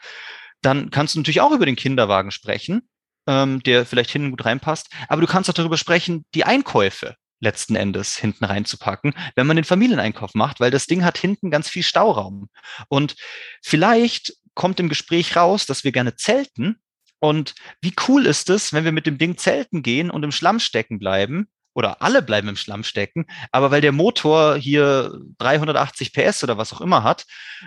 [0.61, 2.89] dann kannst du natürlich auch über den Kinderwagen sprechen
[3.27, 4.89] ähm, der vielleicht hinten gut reinpasst.
[5.07, 9.65] Aber du kannst auch darüber sprechen, die Einkäufe letzten Endes hinten reinzupacken, wenn man den
[9.65, 12.49] Familieneinkauf macht, weil das Ding hat hinten ganz viel Stauraum.
[12.87, 13.15] Und
[13.61, 16.77] vielleicht kommt im Gespräch raus, dass wir gerne zelten.
[17.19, 20.59] Und wie cool ist es, wenn wir mit dem Ding zelten gehen und im Schlamm
[20.59, 26.43] stecken bleiben oder alle bleiben im Schlamm stecken, aber weil der Motor hier 380 PS
[26.43, 27.25] oder was auch immer hat,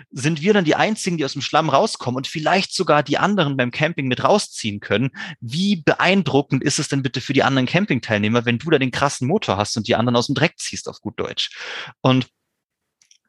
[0.09, 3.55] sind wir dann die einzigen, die aus dem Schlamm rauskommen und vielleicht sogar die anderen
[3.55, 5.11] beim Camping mit rausziehen können.
[5.39, 9.27] Wie beeindruckend ist es denn bitte für die anderen Campingteilnehmer, wenn du da den krassen
[9.27, 11.51] Motor hast und die anderen aus dem Dreck ziehst, auf gut Deutsch?
[12.01, 12.27] Und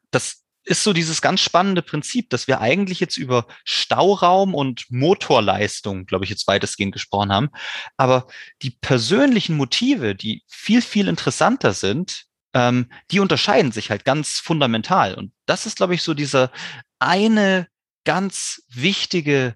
[0.09, 6.05] das ist so dieses ganz spannende Prinzip, dass wir eigentlich jetzt über Stauraum und Motorleistung,
[6.05, 7.49] glaube ich, jetzt weitestgehend gesprochen haben.
[7.97, 8.27] Aber
[8.61, 15.15] die persönlichen Motive, die viel, viel interessanter sind, ähm, die unterscheiden sich halt ganz fundamental.
[15.15, 16.51] Und das ist, glaube ich, so dieser
[16.99, 17.67] eine
[18.03, 19.55] ganz wichtige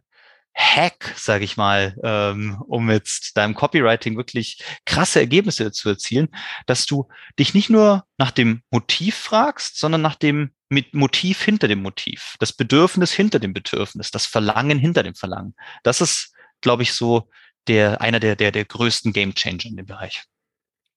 [0.55, 6.29] Hack, sage ich mal, ähm, um jetzt deinem Copywriting wirklich krasse Ergebnisse zu erzielen,
[6.65, 11.67] dass du dich nicht nur nach dem Motiv fragst, sondern nach dem mit Motiv hinter
[11.67, 15.55] dem Motiv, das Bedürfnis hinter dem Bedürfnis, das Verlangen hinter dem Verlangen.
[15.83, 17.29] Das ist, glaube ich, so
[17.67, 20.23] der einer der der der größten Game Changer in dem Bereich.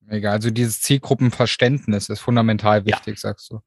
[0.01, 0.31] Mega.
[0.31, 3.29] Also dieses Zielgruppenverständnis ist fundamental wichtig, ja.
[3.29, 3.59] sagst du.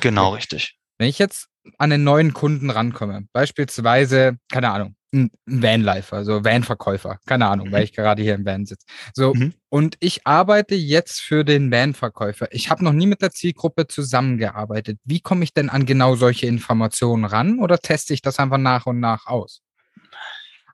[0.00, 0.36] Genau, okay.
[0.36, 0.78] richtig.
[0.96, 1.48] Wenn ich jetzt
[1.78, 7.72] an einen neuen Kunden rankomme, beispielsweise, keine Ahnung, ein Vanlifer, also Vanverkäufer, keine Ahnung, mhm.
[7.72, 8.86] weil ich gerade hier im Van sitze.
[9.12, 9.54] So, mhm.
[9.68, 12.48] und ich arbeite jetzt für den Vanverkäufer.
[12.52, 14.98] Ich habe noch nie mit der Zielgruppe zusammengearbeitet.
[15.04, 18.86] Wie komme ich denn an genau solche Informationen ran oder teste ich das einfach nach
[18.86, 19.62] und nach aus?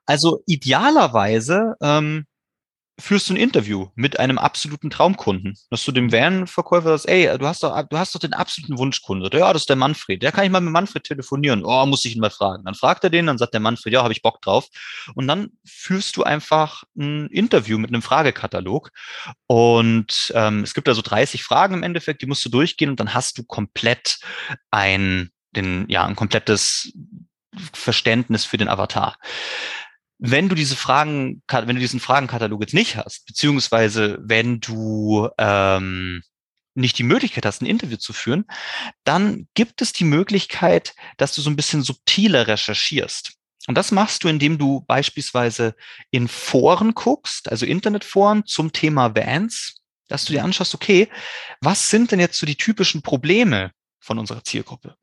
[0.05, 2.25] Also idealerweise ähm,
[2.99, 7.45] führst du ein Interview mit einem absoluten Traumkunden, dass du dem Van-Verkäufer sagst, ey, du
[7.45, 9.29] hast doch, du hast doch den absoluten Wunschkunde.
[9.37, 10.23] Ja, das ist der Manfred.
[10.23, 11.63] Der kann ich mal mit Manfred telefonieren.
[11.63, 12.65] Oh, muss ich ihn mal fragen.
[12.65, 14.67] Dann fragt er den, dann sagt der Manfred, ja, habe ich Bock drauf.
[15.13, 18.91] Und dann führst du einfach ein Interview mit einem Fragekatalog.
[19.45, 22.99] Und ähm, es gibt da so 30 Fragen im Endeffekt, die musst du durchgehen und
[22.99, 24.19] dann hast du komplett
[24.71, 26.93] ein, den, ja, ein komplettes
[27.73, 29.17] Verständnis für den Avatar
[30.19, 36.21] wenn du diese Fragen, wenn du diesen Fragenkatalog jetzt nicht hast, beziehungsweise wenn du ähm,
[36.73, 38.45] nicht die Möglichkeit hast, ein Interview zu führen,
[39.03, 43.33] dann gibt es die Möglichkeit, dass du so ein bisschen subtiler recherchierst.
[43.67, 45.75] Und das machst du, indem du beispielsweise
[46.09, 49.75] in Foren guckst, also Internetforen zum Thema Vans,
[50.07, 51.09] dass du dir anschaust, okay,
[51.59, 54.95] was sind denn jetzt so die typischen Probleme von unserer Zielgruppe?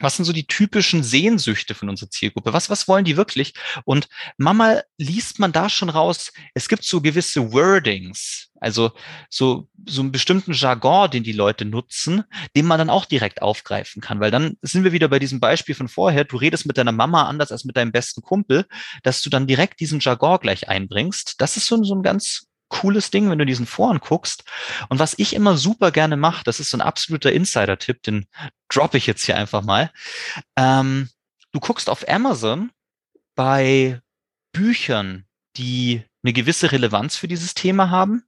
[0.00, 2.52] Was sind so die typischen Sehnsüchte von unserer Zielgruppe?
[2.52, 3.54] Was, was wollen die wirklich?
[3.84, 8.92] Und manchmal liest man da schon raus, es gibt so gewisse Wordings, also
[9.30, 12.24] so, so einen bestimmten Jargon, den die Leute nutzen,
[12.56, 14.20] den man dann auch direkt aufgreifen kann.
[14.20, 16.24] Weil dann sind wir wieder bei diesem Beispiel von vorher.
[16.24, 18.66] Du redest mit deiner Mama anders als mit deinem besten Kumpel,
[19.02, 21.36] dass du dann direkt diesen Jargon gleich einbringst.
[21.38, 24.44] Das ist so, so ein ganz cooles Ding, wenn du diesen Foren guckst.
[24.88, 28.26] Und was ich immer super gerne mache, das ist so ein absoluter Insider-Tipp, den
[28.68, 29.90] droppe ich jetzt hier einfach mal.
[30.56, 31.08] Ähm,
[31.52, 32.70] du guckst auf Amazon
[33.34, 34.00] bei
[34.52, 38.24] Büchern, die eine gewisse Relevanz für dieses Thema haben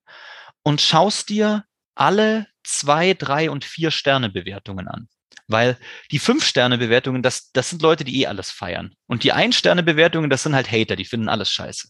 [0.62, 1.64] und schaust dir
[1.95, 5.09] alle zwei, drei und vier Sterne Bewertungen an.
[5.51, 5.77] Weil
[6.11, 8.95] die Fünf-Sterne-Bewertungen, das, das sind Leute, die eh alles feiern.
[9.07, 11.89] Und die Ein-Sterne-Bewertungen, das sind halt Hater, die finden alles scheiße.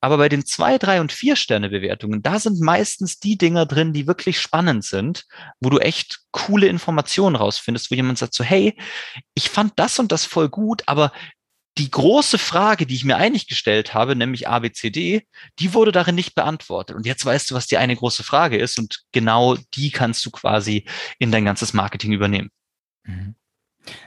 [0.00, 4.40] Aber bei den Zwei-, Drei- und Vier-Sterne-Bewertungen, da sind meistens die Dinger drin, die wirklich
[4.40, 5.24] spannend sind,
[5.60, 8.76] wo du echt coole Informationen rausfindest, wo jemand sagt so, hey,
[9.34, 11.12] ich fand das und das voll gut, aber
[11.78, 15.22] die große Frage, die ich mir eigentlich gestellt habe, nämlich ABCD,
[15.60, 16.96] die wurde darin nicht beantwortet.
[16.96, 20.30] Und jetzt weißt du, was die eine große Frage ist und genau die kannst du
[20.30, 20.86] quasi
[21.18, 22.50] in dein ganzes Marketing übernehmen.
[23.04, 23.34] Mhm.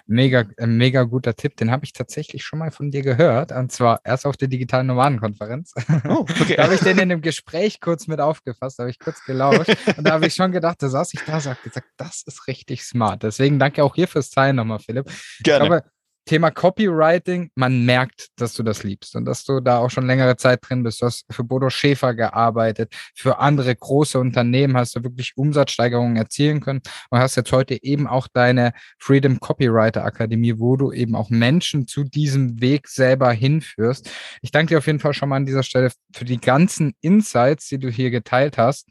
[0.05, 3.51] Mega, äh, mega guter Tipp, den habe ich tatsächlich schon mal von dir gehört.
[3.51, 5.73] Und zwar erst auf der digitalen Nomadenkonferenz.
[6.07, 6.55] Oh, okay.
[6.57, 9.75] da habe ich den in einem Gespräch kurz mit aufgefasst, habe ich kurz gelauscht.
[9.97, 12.83] und da habe ich schon gedacht, da saß ich da, sagt gesagt, das ist richtig
[12.83, 13.23] smart.
[13.23, 15.09] Deswegen danke auch hier fürs Teilen nochmal, Philipp.
[15.41, 15.63] Gerne.
[15.63, 15.91] Ich glaube,
[16.25, 20.37] Thema Copywriting, man merkt, dass du das liebst und dass du da auch schon längere
[20.37, 21.01] Zeit drin bist.
[21.01, 26.61] Du hast für Bodo Schäfer gearbeitet, für andere große Unternehmen hast du wirklich Umsatzsteigerungen erzielen
[26.61, 31.29] können und hast jetzt heute eben auch deine Freedom Copywriter Akademie, wo du eben auch
[31.29, 34.09] Menschen zu diesem Weg selber hinführst.
[34.41, 37.67] Ich danke dir auf jeden Fall schon mal an dieser Stelle für die ganzen Insights,
[37.67, 38.87] die du hier geteilt hast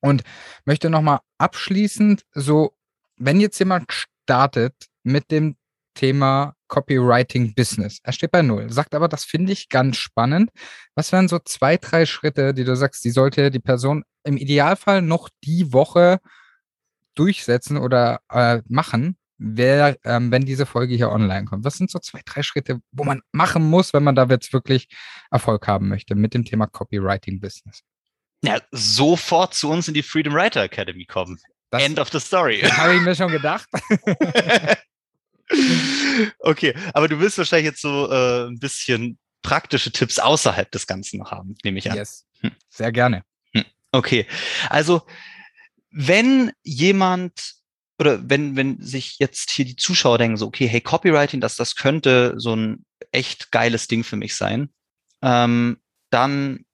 [0.00, 0.22] und
[0.64, 2.74] möchte nochmal abschließend so,
[3.16, 5.56] wenn jetzt jemand startet mit dem
[5.94, 7.98] Thema Copywriting Business.
[8.02, 10.50] Er steht bei Null, sagt aber, das finde ich ganz spannend.
[10.94, 15.02] Was wären so zwei, drei Schritte, die du sagst, die sollte die Person im Idealfall
[15.02, 16.18] noch die Woche
[17.14, 21.64] durchsetzen oder äh, machen, wer, ähm, wenn diese Folge hier online kommt?
[21.64, 24.88] Was sind so zwei, drei Schritte, wo man machen muss, wenn man da jetzt wirklich
[25.30, 27.82] Erfolg haben möchte mit dem Thema Copywriting Business?
[28.44, 31.38] Ja, sofort zu uns in die Freedom Writer Academy kommen.
[31.70, 32.60] Das End of the story.
[32.62, 33.68] Habe ich mir schon gedacht.
[36.38, 41.18] okay, aber du willst wahrscheinlich jetzt so äh, ein bisschen praktische Tipps außerhalb des Ganzen
[41.18, 41.96] noch haben, nehme ich an.
[41.96, 42.52] Yes, hm.
[42.68, 43.22] sehr gerne.
[43.52, 43.64] Hm.
[43.92, 44.26] Okay,
[44.70, 45.02] also
[45.90, 47.54] wenn jemand
[47.98, 51.76] oder wenn, wenn sich jetzt hier die Zuschauer denken, so, okay, hey, Copywriting, das, das
[51.76, 54.70] könnte so ein echt geiles Ding für mich sein,
[55.22, 55.78] ähm,
[56.10, 56.64] dann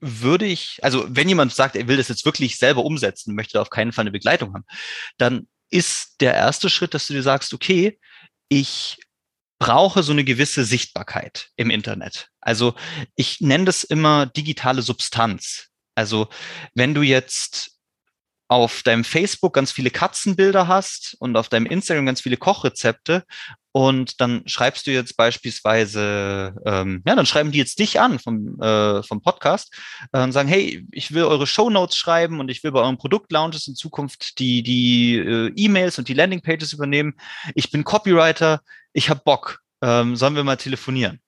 [0.00, 3.70] würde ich, also wenn jemand sagt, er will das jetzt wirklich selber umsetzen, möchte auf
[3.70, 4.64] keinen Fall eine Begleitung haben,
[5.18, 7.98] dann ist der erste Schritt, dass du dir sagst, okay,
[8.48, 8.98] ich
[9.58, 12.28] brauche so eine gewisse Sichtbarkeit im Internet.
[12.40, 12.74] Also
[13.14, 15.68] ich nenne das immer digitale Substanz.
[15.94, 16.28] Also
[16.74, 17.78] wenn du jetzt
[18.50, 23.22] auf deinem Facebook ganz viele Katzenbilder hast und auf deinem Instagram ganz viele Kochrezepte
[23.70, 28.60] und dann schreibst du jetzt beispielsweise, ähm, ja, dann schreiben die jetzt dich an vom,
[28.60, 29.72] äh, vom Podcast
[30.12, 32.98] äh, und sagen, hey, ich will eure Show Notes schreiben und ich will bei euren
[32.98, 37.14] Produktlaunches in Zukunft die, die äh, E-Mails und die Landingpages übernehmen.
[37.54, 41.20] Ich bin Copywriter, ich habe Bock, ähm, sollen wir mal telefonieren?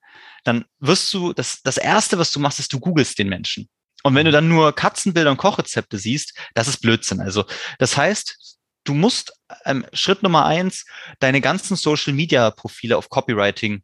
[0.42, 3.68] Dann wirst du, das, das Erste, was du machst, ist, du googelst den Menschen.
[4.02, 7.20] Und wenn du dann nur Katzenbilder und Kochrezepte siehst, das ist Blödsinn.
[7.20, 7.44] Also
[7.78, 9.32] das heißt, du musst
[9.64, 10.84] ähm, Schritt Nummer eins
[11.20, 13.82] deine ganzen Social Media Profile auf Copywriting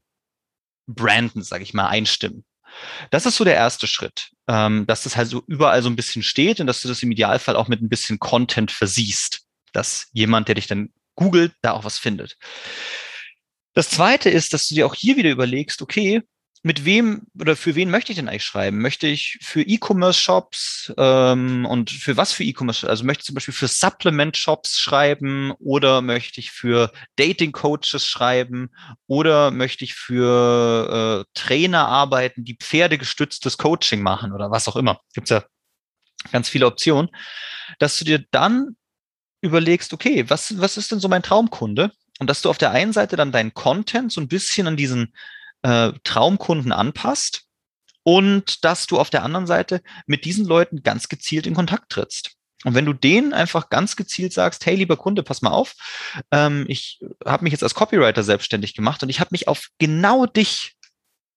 [0.87, 2.45] branden, sage ich mal, einstimmen.
[3.11, 6.23] Das ist so der erste Schritt, ähm, dass das halt so überall so ein bisschen
[6.23, 9.43] steht und dass du das im Idealfall auch mit ein bisschen Content versiehst,
[9.73, 12.37] dass jemand, der dich dann googelt, da auch was findet.
[13.75, 16.23] Das zweite ist, dass du dir auch hier wieder überlegst, okay,
[16.63, 18.81] mit wem oder für wen möchte ich denn eigentlich schreiben?
[18.81, 22.89] Möchte ich für E-Commerce-Shops ähm, und für was für E-Commerce?
[22.89, 28.71] Also möchte ich zum Beispiel für Supplement-Shops schreiben oder möchte ich für Dating-Coaches schreiben
[29.07, 35.01] oder möchte ich für äh, Trainer arbeiten, die pferdegestütztes Coaching machen oder was auch immer?
[35.15, 35.45] Gibt's ja
[36.33, 37.09] ganz viele Optionen,
[37.79, 38.77] dass du dir dann
[39.41, 41.93] überlegst, okay, was, was ist denn so mein Traumkunde?
[42.19, 45.15] Und dass du auf der einen Seite dann deinen Content so ein bisschen an diesen
[45.63, 47.45] äh, Traumkunden anpasst
[48.03, 52.33] und dass du auf der anderen Seite mit diesen Leuten ganz gezielt in Kontakt trittst.
[52.65, 55.75] Und wenn du denen einfach ganz gezielt sagst, hey, lieber Kunde, pass mal auf,
[56.33, 60.27] ähm, ich habe mich jetzt als Copywriter selbstständig gemacht und ich habe mich auf genau
[60.27, 60.75] dich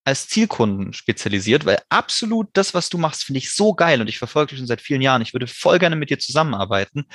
[0.03, 4.17] als Zielkunden spezialisiert, weil absolut das, was du machst, finde ich so geil und ich
[4.17, 5.21] verfolge dich schon seit vielen Jahren.
[5.21, 7.05] Ich würde voll gerne mit dir zusammenarbeiten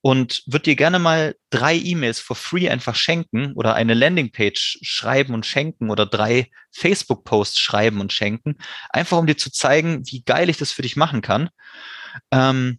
[0.00, 5.34] und würde dir gerne mal drei E-Mails for free einfach schenken oder eine Landingpage schreiben
[5.34, 8.56] und schenken oder drei Facebook-Posts schreiben und schenken,
[8.88, 11.50] einfach um dir zu zeigen, wie geil ich das für dich machen kann.
[12.30, 12.78] Ähm,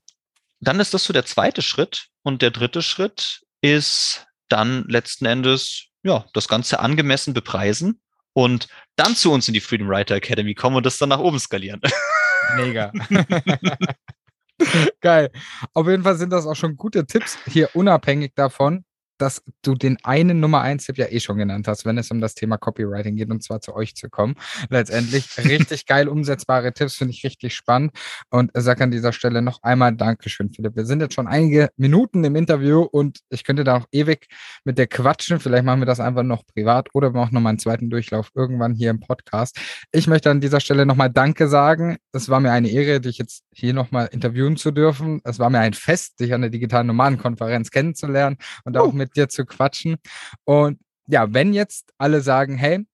[0.59, 5.85] dann ist das so der zweite Schritt und der dritte Schritt ist dann letzten Endes
[6.03, 8.01] ja das Ganze angemessen bepreisen
[8.33, 11.39] und dann zu uns in die Freedom Writer Academy kommen und das dann nach oben
[11.39, 11.81] skalieren.
[12.55, 12.91] Mega.
[15.01, 15.31] Geil.
[15.73, 18.85] Auf jeden Fall sind das auch schon gute Tipps hier unabhängig davon,
[19.21, 22.21] dass du den einen Nummer eins Tipp ja eh schon genannt hast, wenn es um
[22.21, 24.35] das Thema Copywriting geht und zwar zu euch zu kommen.
[24.69, 27.91] Letztendlich richtig geil umsetzbare Tipps, finde ich richtig spannend
[28.29, 30.75] und sage an dieser Stelle noch einmal Dankeschön, Philipp.
[30.75, 34.27] Wir sind jetzt schon einige Minuten im Interview und ich könnte da auch ewig
[34.63, 35.39] mit dir quatschen.
[35.39, 38.31] Vielleicht machen wir das einfach noch privat oder wir machen noch mal einen zweiten Durchlauf
[38.33, 39.59] irgendwann hier im Podcast.
[39.91, 41.97] Ich möchte an dieser Stelle nochmal Danke sagen.
[42.11, 45.21] Es war mir eine Ehre, dich jetzt hier nochmal interviewen zu dürfen.
[45.23, 48.97] Es war mir ein Fest, dich an der digitalen Nomadenkonferenz kennenzulernen und auch uh.
[49.11, 49.97] Mit dir zu quatschen.
[50.45, 52.85] Und ja, wenn jetzt alle sagen, hey,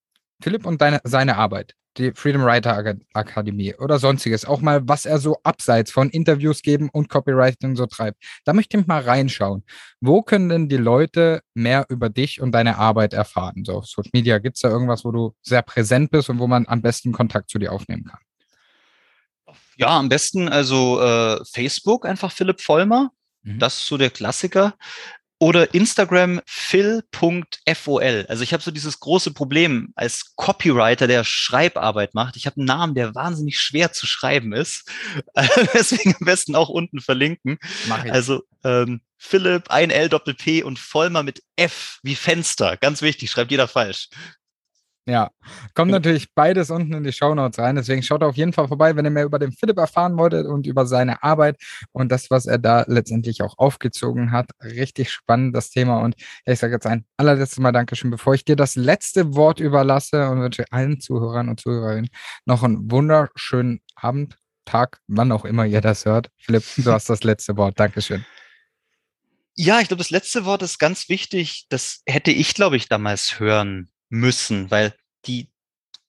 [0.42, 5.18] Philipp und deine, seine Arbeit, die Freedom Writer Akademie oder sonstiges, auch mal, was er
[5.18, 8.24] so abseits von Interviews geben und Copywriting so treibt.
[8.46, 9.64] Da möchte ich mal reinschauen.
[10.00, 13.64] Wo können denn die Leute mehr über dich und deine Arbeit erfahren?
[13.66, 16.68] So, Social Media, gibt es da irgendwas, wo du sehr präsent bist und wo man
[16.68, 18.20] am besten Kontakt zu dir aufnehmen kann?
[19.78, 23.12] Ja, am besten also äh, Facebook, einfach Philipp Vollmer.
[23.48, 23.60] Mhm.
[23.60, 24.76] Das ist so der Klassiker.
[25.40, 28.26] Oder Instagram phil.fol.
[28.28, 32.38] Also ich habe so dieses große Problem als Copywriter, der Schreibarbeit macht.
[32.38, 34.90] Ich habe einen Namen, der wahnsinnig schwer zu schreiben ist.
[35.74, 37.60] Deswegen am besten auch unten verlinken.
[37.88, 38.12] Mach ich.
[38.12, 42.78] Also ähm, Philipp, ein L Doppel P und Vollmer mit F wie Fenster.
[42.78, 44.10] Ganz wichtig, schreibt jeder falsch.
[45.10, 45.32] Ja,
[45.74, 47.78] kommt natürlich beides unten in die Show Notes rein.
[47.78, 50.68] Deswegen schaut auf jeden Fall vorbei, wenn ihr mehr über den Philipp erfahren wolltet und
[50.68, 51.56] über seine Arbeit
[51.94, 54.50] und das, was er da letztendlich auch aufgezogen hat.
[54.62, 56.02] Richtig spannend, das Thema.
[56.02, 60.30] Und ich sage jetzt ein allerletztes Mal Dankeschön, bevor ich dir das letzte Wort überlasse
[60.30, 62.10] und wünsche allen Zuhörern und Zuhörerinnen
[62.46, 64.36] noch einen wunderschönen Abend,
[64.66, 66.30] Tag, wann auch immer ihr das hört.
[66.36, 67.80] Philipp, du hast das letzte Wort.
[67.80, 68.26] Dankeschön.
[69.56, 71.68] Ja, ich glaube, das letzte Wort ist ganz wichtig.
[71.70, 74.94] Das hätte ich, glaube ich, damals hören müssen, weil
[75.26, 75.50] die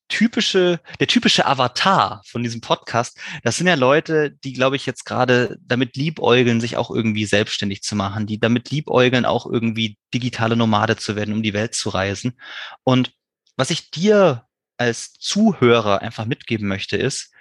[0.09, 5.05] typische, der typische Avatar von diesem Podcast, das sind ja Leute, die, glaube ich, jetzt
[5.05, 10.57] gerade damit liebäugeln, sich auch irgendwie selbstständig zu machen, die damit liebäugeln, auch irgendwie digitale
[10.57, 12.39] Nomade zu werden, um die Welt zu reisen.
[12.85, 13.13] Und
[13.57, 14.47] was ich dir
[14.79, 17.33] als Zuhörer einfach mitgeben möchte, ist,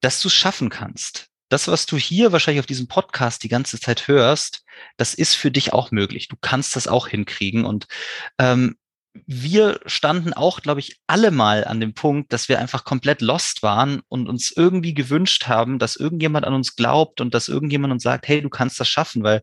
[0.00, 1.28] dass du es schaffen kannst.
[1.48, 4.64] das, was du hier wahrscheinlich auf diesem Podcast die ganze Zeit hörst,
[4.96, 6.28] das ist für dich auch möglich.
[6.28, 7.64] Du kannst das auch hinkriegen.
[7.64, 7.86] Und
[8.38, 8.76] ähm,
[9.26, 13.62] wir standen auch, glaube ich, alle mal an dem Punkt, dass wir einfach komplett lost
[13.62, 18.02] waren und uns irgendwie gewünscht haben, dass irgendjemand an uns glaubt und dass irgendjemand uns
[18.02, 19.42] sagt, hey, du kannst das schaffen, weil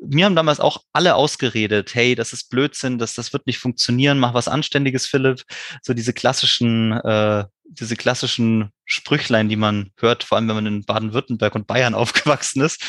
[0.00, 4.18] mir haben damals auch alle ausgeredet, hey, das ist Blödsinn, das, das wird nicht funktionieren,
[4.18, 5.42] mach was Anständiges, Philipp.
[5.82, 10.84] So diese klassischen, äh, diese klassischen Sprüchlein, die man hört, vor allem wenn man in
[10.84, 12.82] Baden-Württemberg und Bayern aufgewachsen ist.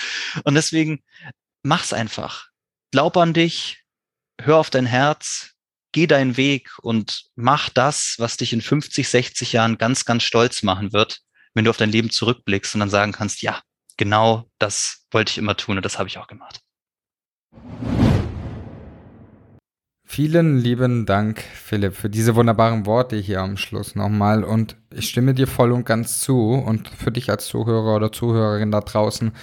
[0.43, 1.03] Und deswegen
[1.63, 2.47] mach's einfach.
[2.91, 3.83] Glaub an dich,
[4.39, 5.56] hör auf dein Herz,
[5.91, 10.63] geh deinen Weg und mach das, was dich in 50, 60 Jahren ganz, ganz stolz
[10.63, 11.21] machen wird,
[11.53, 13.61] wenn du auf dein Leben zurückblickst und dann sagen kannst, ja,
[13.97, 16.61] genau das wollte ich immer tun und das habe ich auch gemacht.
[20.09, 24.45] Vielen lieben Dank, Philipp, für diese wunderbaren Worte hier am Schluss nochmal.
[24.45, 26.53] Und ich stimme dir voll und ganz zu.
[26.53, 29.33] Und für dich als Zuhörer oder Zuhörerin da draußen,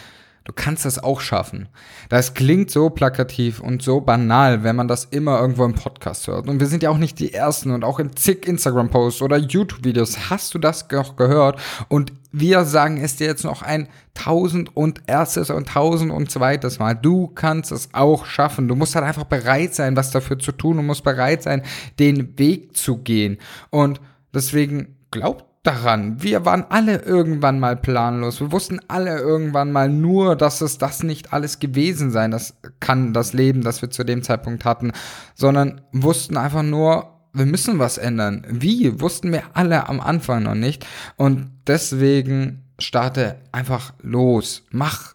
[0.45, 1.69] Du kannst es auch schaffen.
[2.11, 6.49] Das klingt so plakativ und so banal, wenn man das immer irgendwo im Podcast hört.
[6.49, 10.29] Und wir sind ja auch nicht die Ersten und auch in zig Instagram-Posts oder YouTube-Videos
[10.29, 11.59] hast du das auch gehört.
[11.89, 16.79] Und wir sagen es dir jetzt noch ein tausend und erstes und tausend und zweites
[16.79, 16.95] Mal.
[16.95, 18.69] Du kannst es auch schaffen.
[18.69, 20.77] Du musst halt einfach bereit sein, was dafür zu tun.
[20.77, 21.63] Du musst bereit sein,
[21.99, 23.39] den Weg zu gehen.
[23.71, 23.99] Und
[24.35, 26.23] deswegen glaubt daran.
[26.23, 28.41] Wir waren alle irgendwann mal planlos.
[28.41, 33.13] Wir wussten alle irgendwann mal nur, dass es das nicht alles gewesen sein das kann,
[33.13, 34.93] das Leben, das wir zu dem Zeitpunkt hatten,
[35.35, 38.47] sondern wussten einfach nur, wir müssen was ändern.
[38.49, 39.01] Wie?
[39.01, 40.87] Wussten wir alle am Anfang noch nicht.
[41.17, 44.63] Und deswegen starte einfach los.
[44.71, 45.15] Mach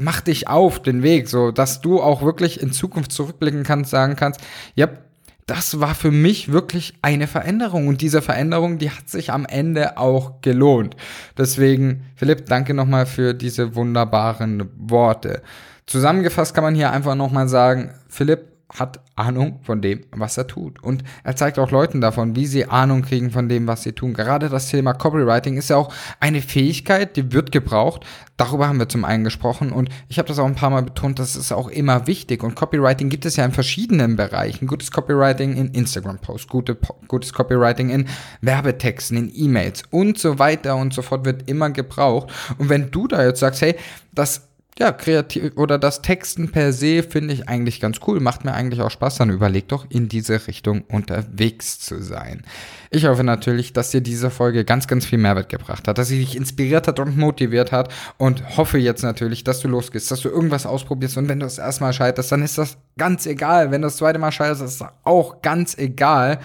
[0.00, 4.16] mach dich auf den Weg, so dass du auch wirklich in Zukunft zurückblicken kannst, sagen
[4.16, 4.40] kannst,
[4.74, 4.88] ja,
[5.50, 9.98] das war für mich wirklich eine Veränderung und diese Veränderung, die hat sich am Ende
[9.98, 10.94] auch gelohnt.
[11.36, 15.42] Deswegen, Philipp, danke nochmal für diese wunderbaren Worte.
[15.86, 20.82] Zusammengefasst kann man hier einfach nochmal sagen, Philipp, hat Ahnung von dem, was er tut.
[20.82, 24.14] Und er zeigt auch Leuten davon, wie sie Ahnung kriegen von dem, was sie tun.
[24.14, 28.06] Gerade das Thema Copywriting ist ja auch eine Fähigkeit, die wird gebraucht.
[28.36, 31.18] Darüber haben wir zum einen gesprochen und ich habe das auch ein paar Mal betont,
[31.18, 32.42] das ist auch immer wichtig.
[32.42, 34.66] Und Copywriting gibt es ja in verschiedenen Bereichen.
[34.66, 38.06] Gutes Copywriting in Instagram-Posts, gute, gutes Copywriting in
[38.40, 42.32] Werbetexten, in E-Mails und so weiter und so fort wird immer gebraucht.
[42.56, 43.76] Und wenn du da jetzt sagst, hey,
[44.12, 44.49] das
[44.80, 48.80] ja, kreativ oder das Texten per se finde ich eigentlich ganz cool, macht mir eigentlich
[48.80, 52.42] auch Spaß, dann überleg doch in diese Richtung unterwegs zu sein.
[52.90, 56.20] Ich hoffe natürlich, dass dir diese Folge ganz, ganz viel Mehrwert gebracht hat, dass sie
[56.20, 60.30] dich inspiriert hat und motiviert hat und hoffe jetzt natürlich, dass du losgehst, dass du
[60.30, 63.70] irgendwas ausprobierst und wenn du das erstmal scheiterst, dann ist das ganz egal.
[63.70, 66.38] Wenn du das zweite Mal scheiterst, ist das auch ganz egal.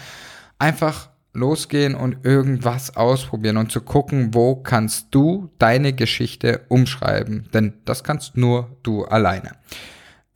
[0.59, 7.49] Einfach losgehen und irgendwas ausprobieren und zu gucken, wo kannst du deine Geschichte umschreiben.
[7.53, 9.51] Denn das kannst nur du alleine.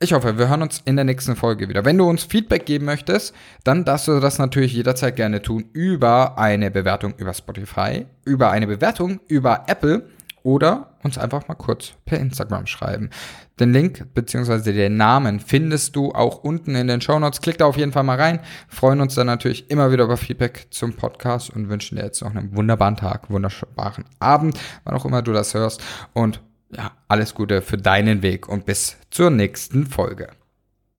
[0.01, 1.83] Ich hoffe, wir hören uns in der nächsten Folge wieder.
[1.83, 3.35] Wenn du uns Feedback geben möchtest,
[3.65, 8.67] dann darfst du das natürlich jederzeit gerne tun über eine Bewertung über Spotify, über eine
[8.67, 10.07] Bewertung über Apple
[10.49, 13.11] oder uns einfach mal kurz per Instagram schreiben.
[13.59, 14.73] Den Link bzw.
[14.73, 17.39] den Namen findest du auch unten in den Show Notes.
[17.39, 18.39] Klick da auf jeden Fall mal rein.
[18.67, 22.33] Freuen uns dann natürlich immer wieder über Feedback zum Podcast und wünschen dir jetzt noch
[22.33, 25.83] einen wunderbaren Tag, wunderbaren Abend, wann auch immer du das hörst.
[26.13, 26.41] Und
[26.75, 30.29] ja, alles Gute für deinen Weg und bis zur nächsten Folge.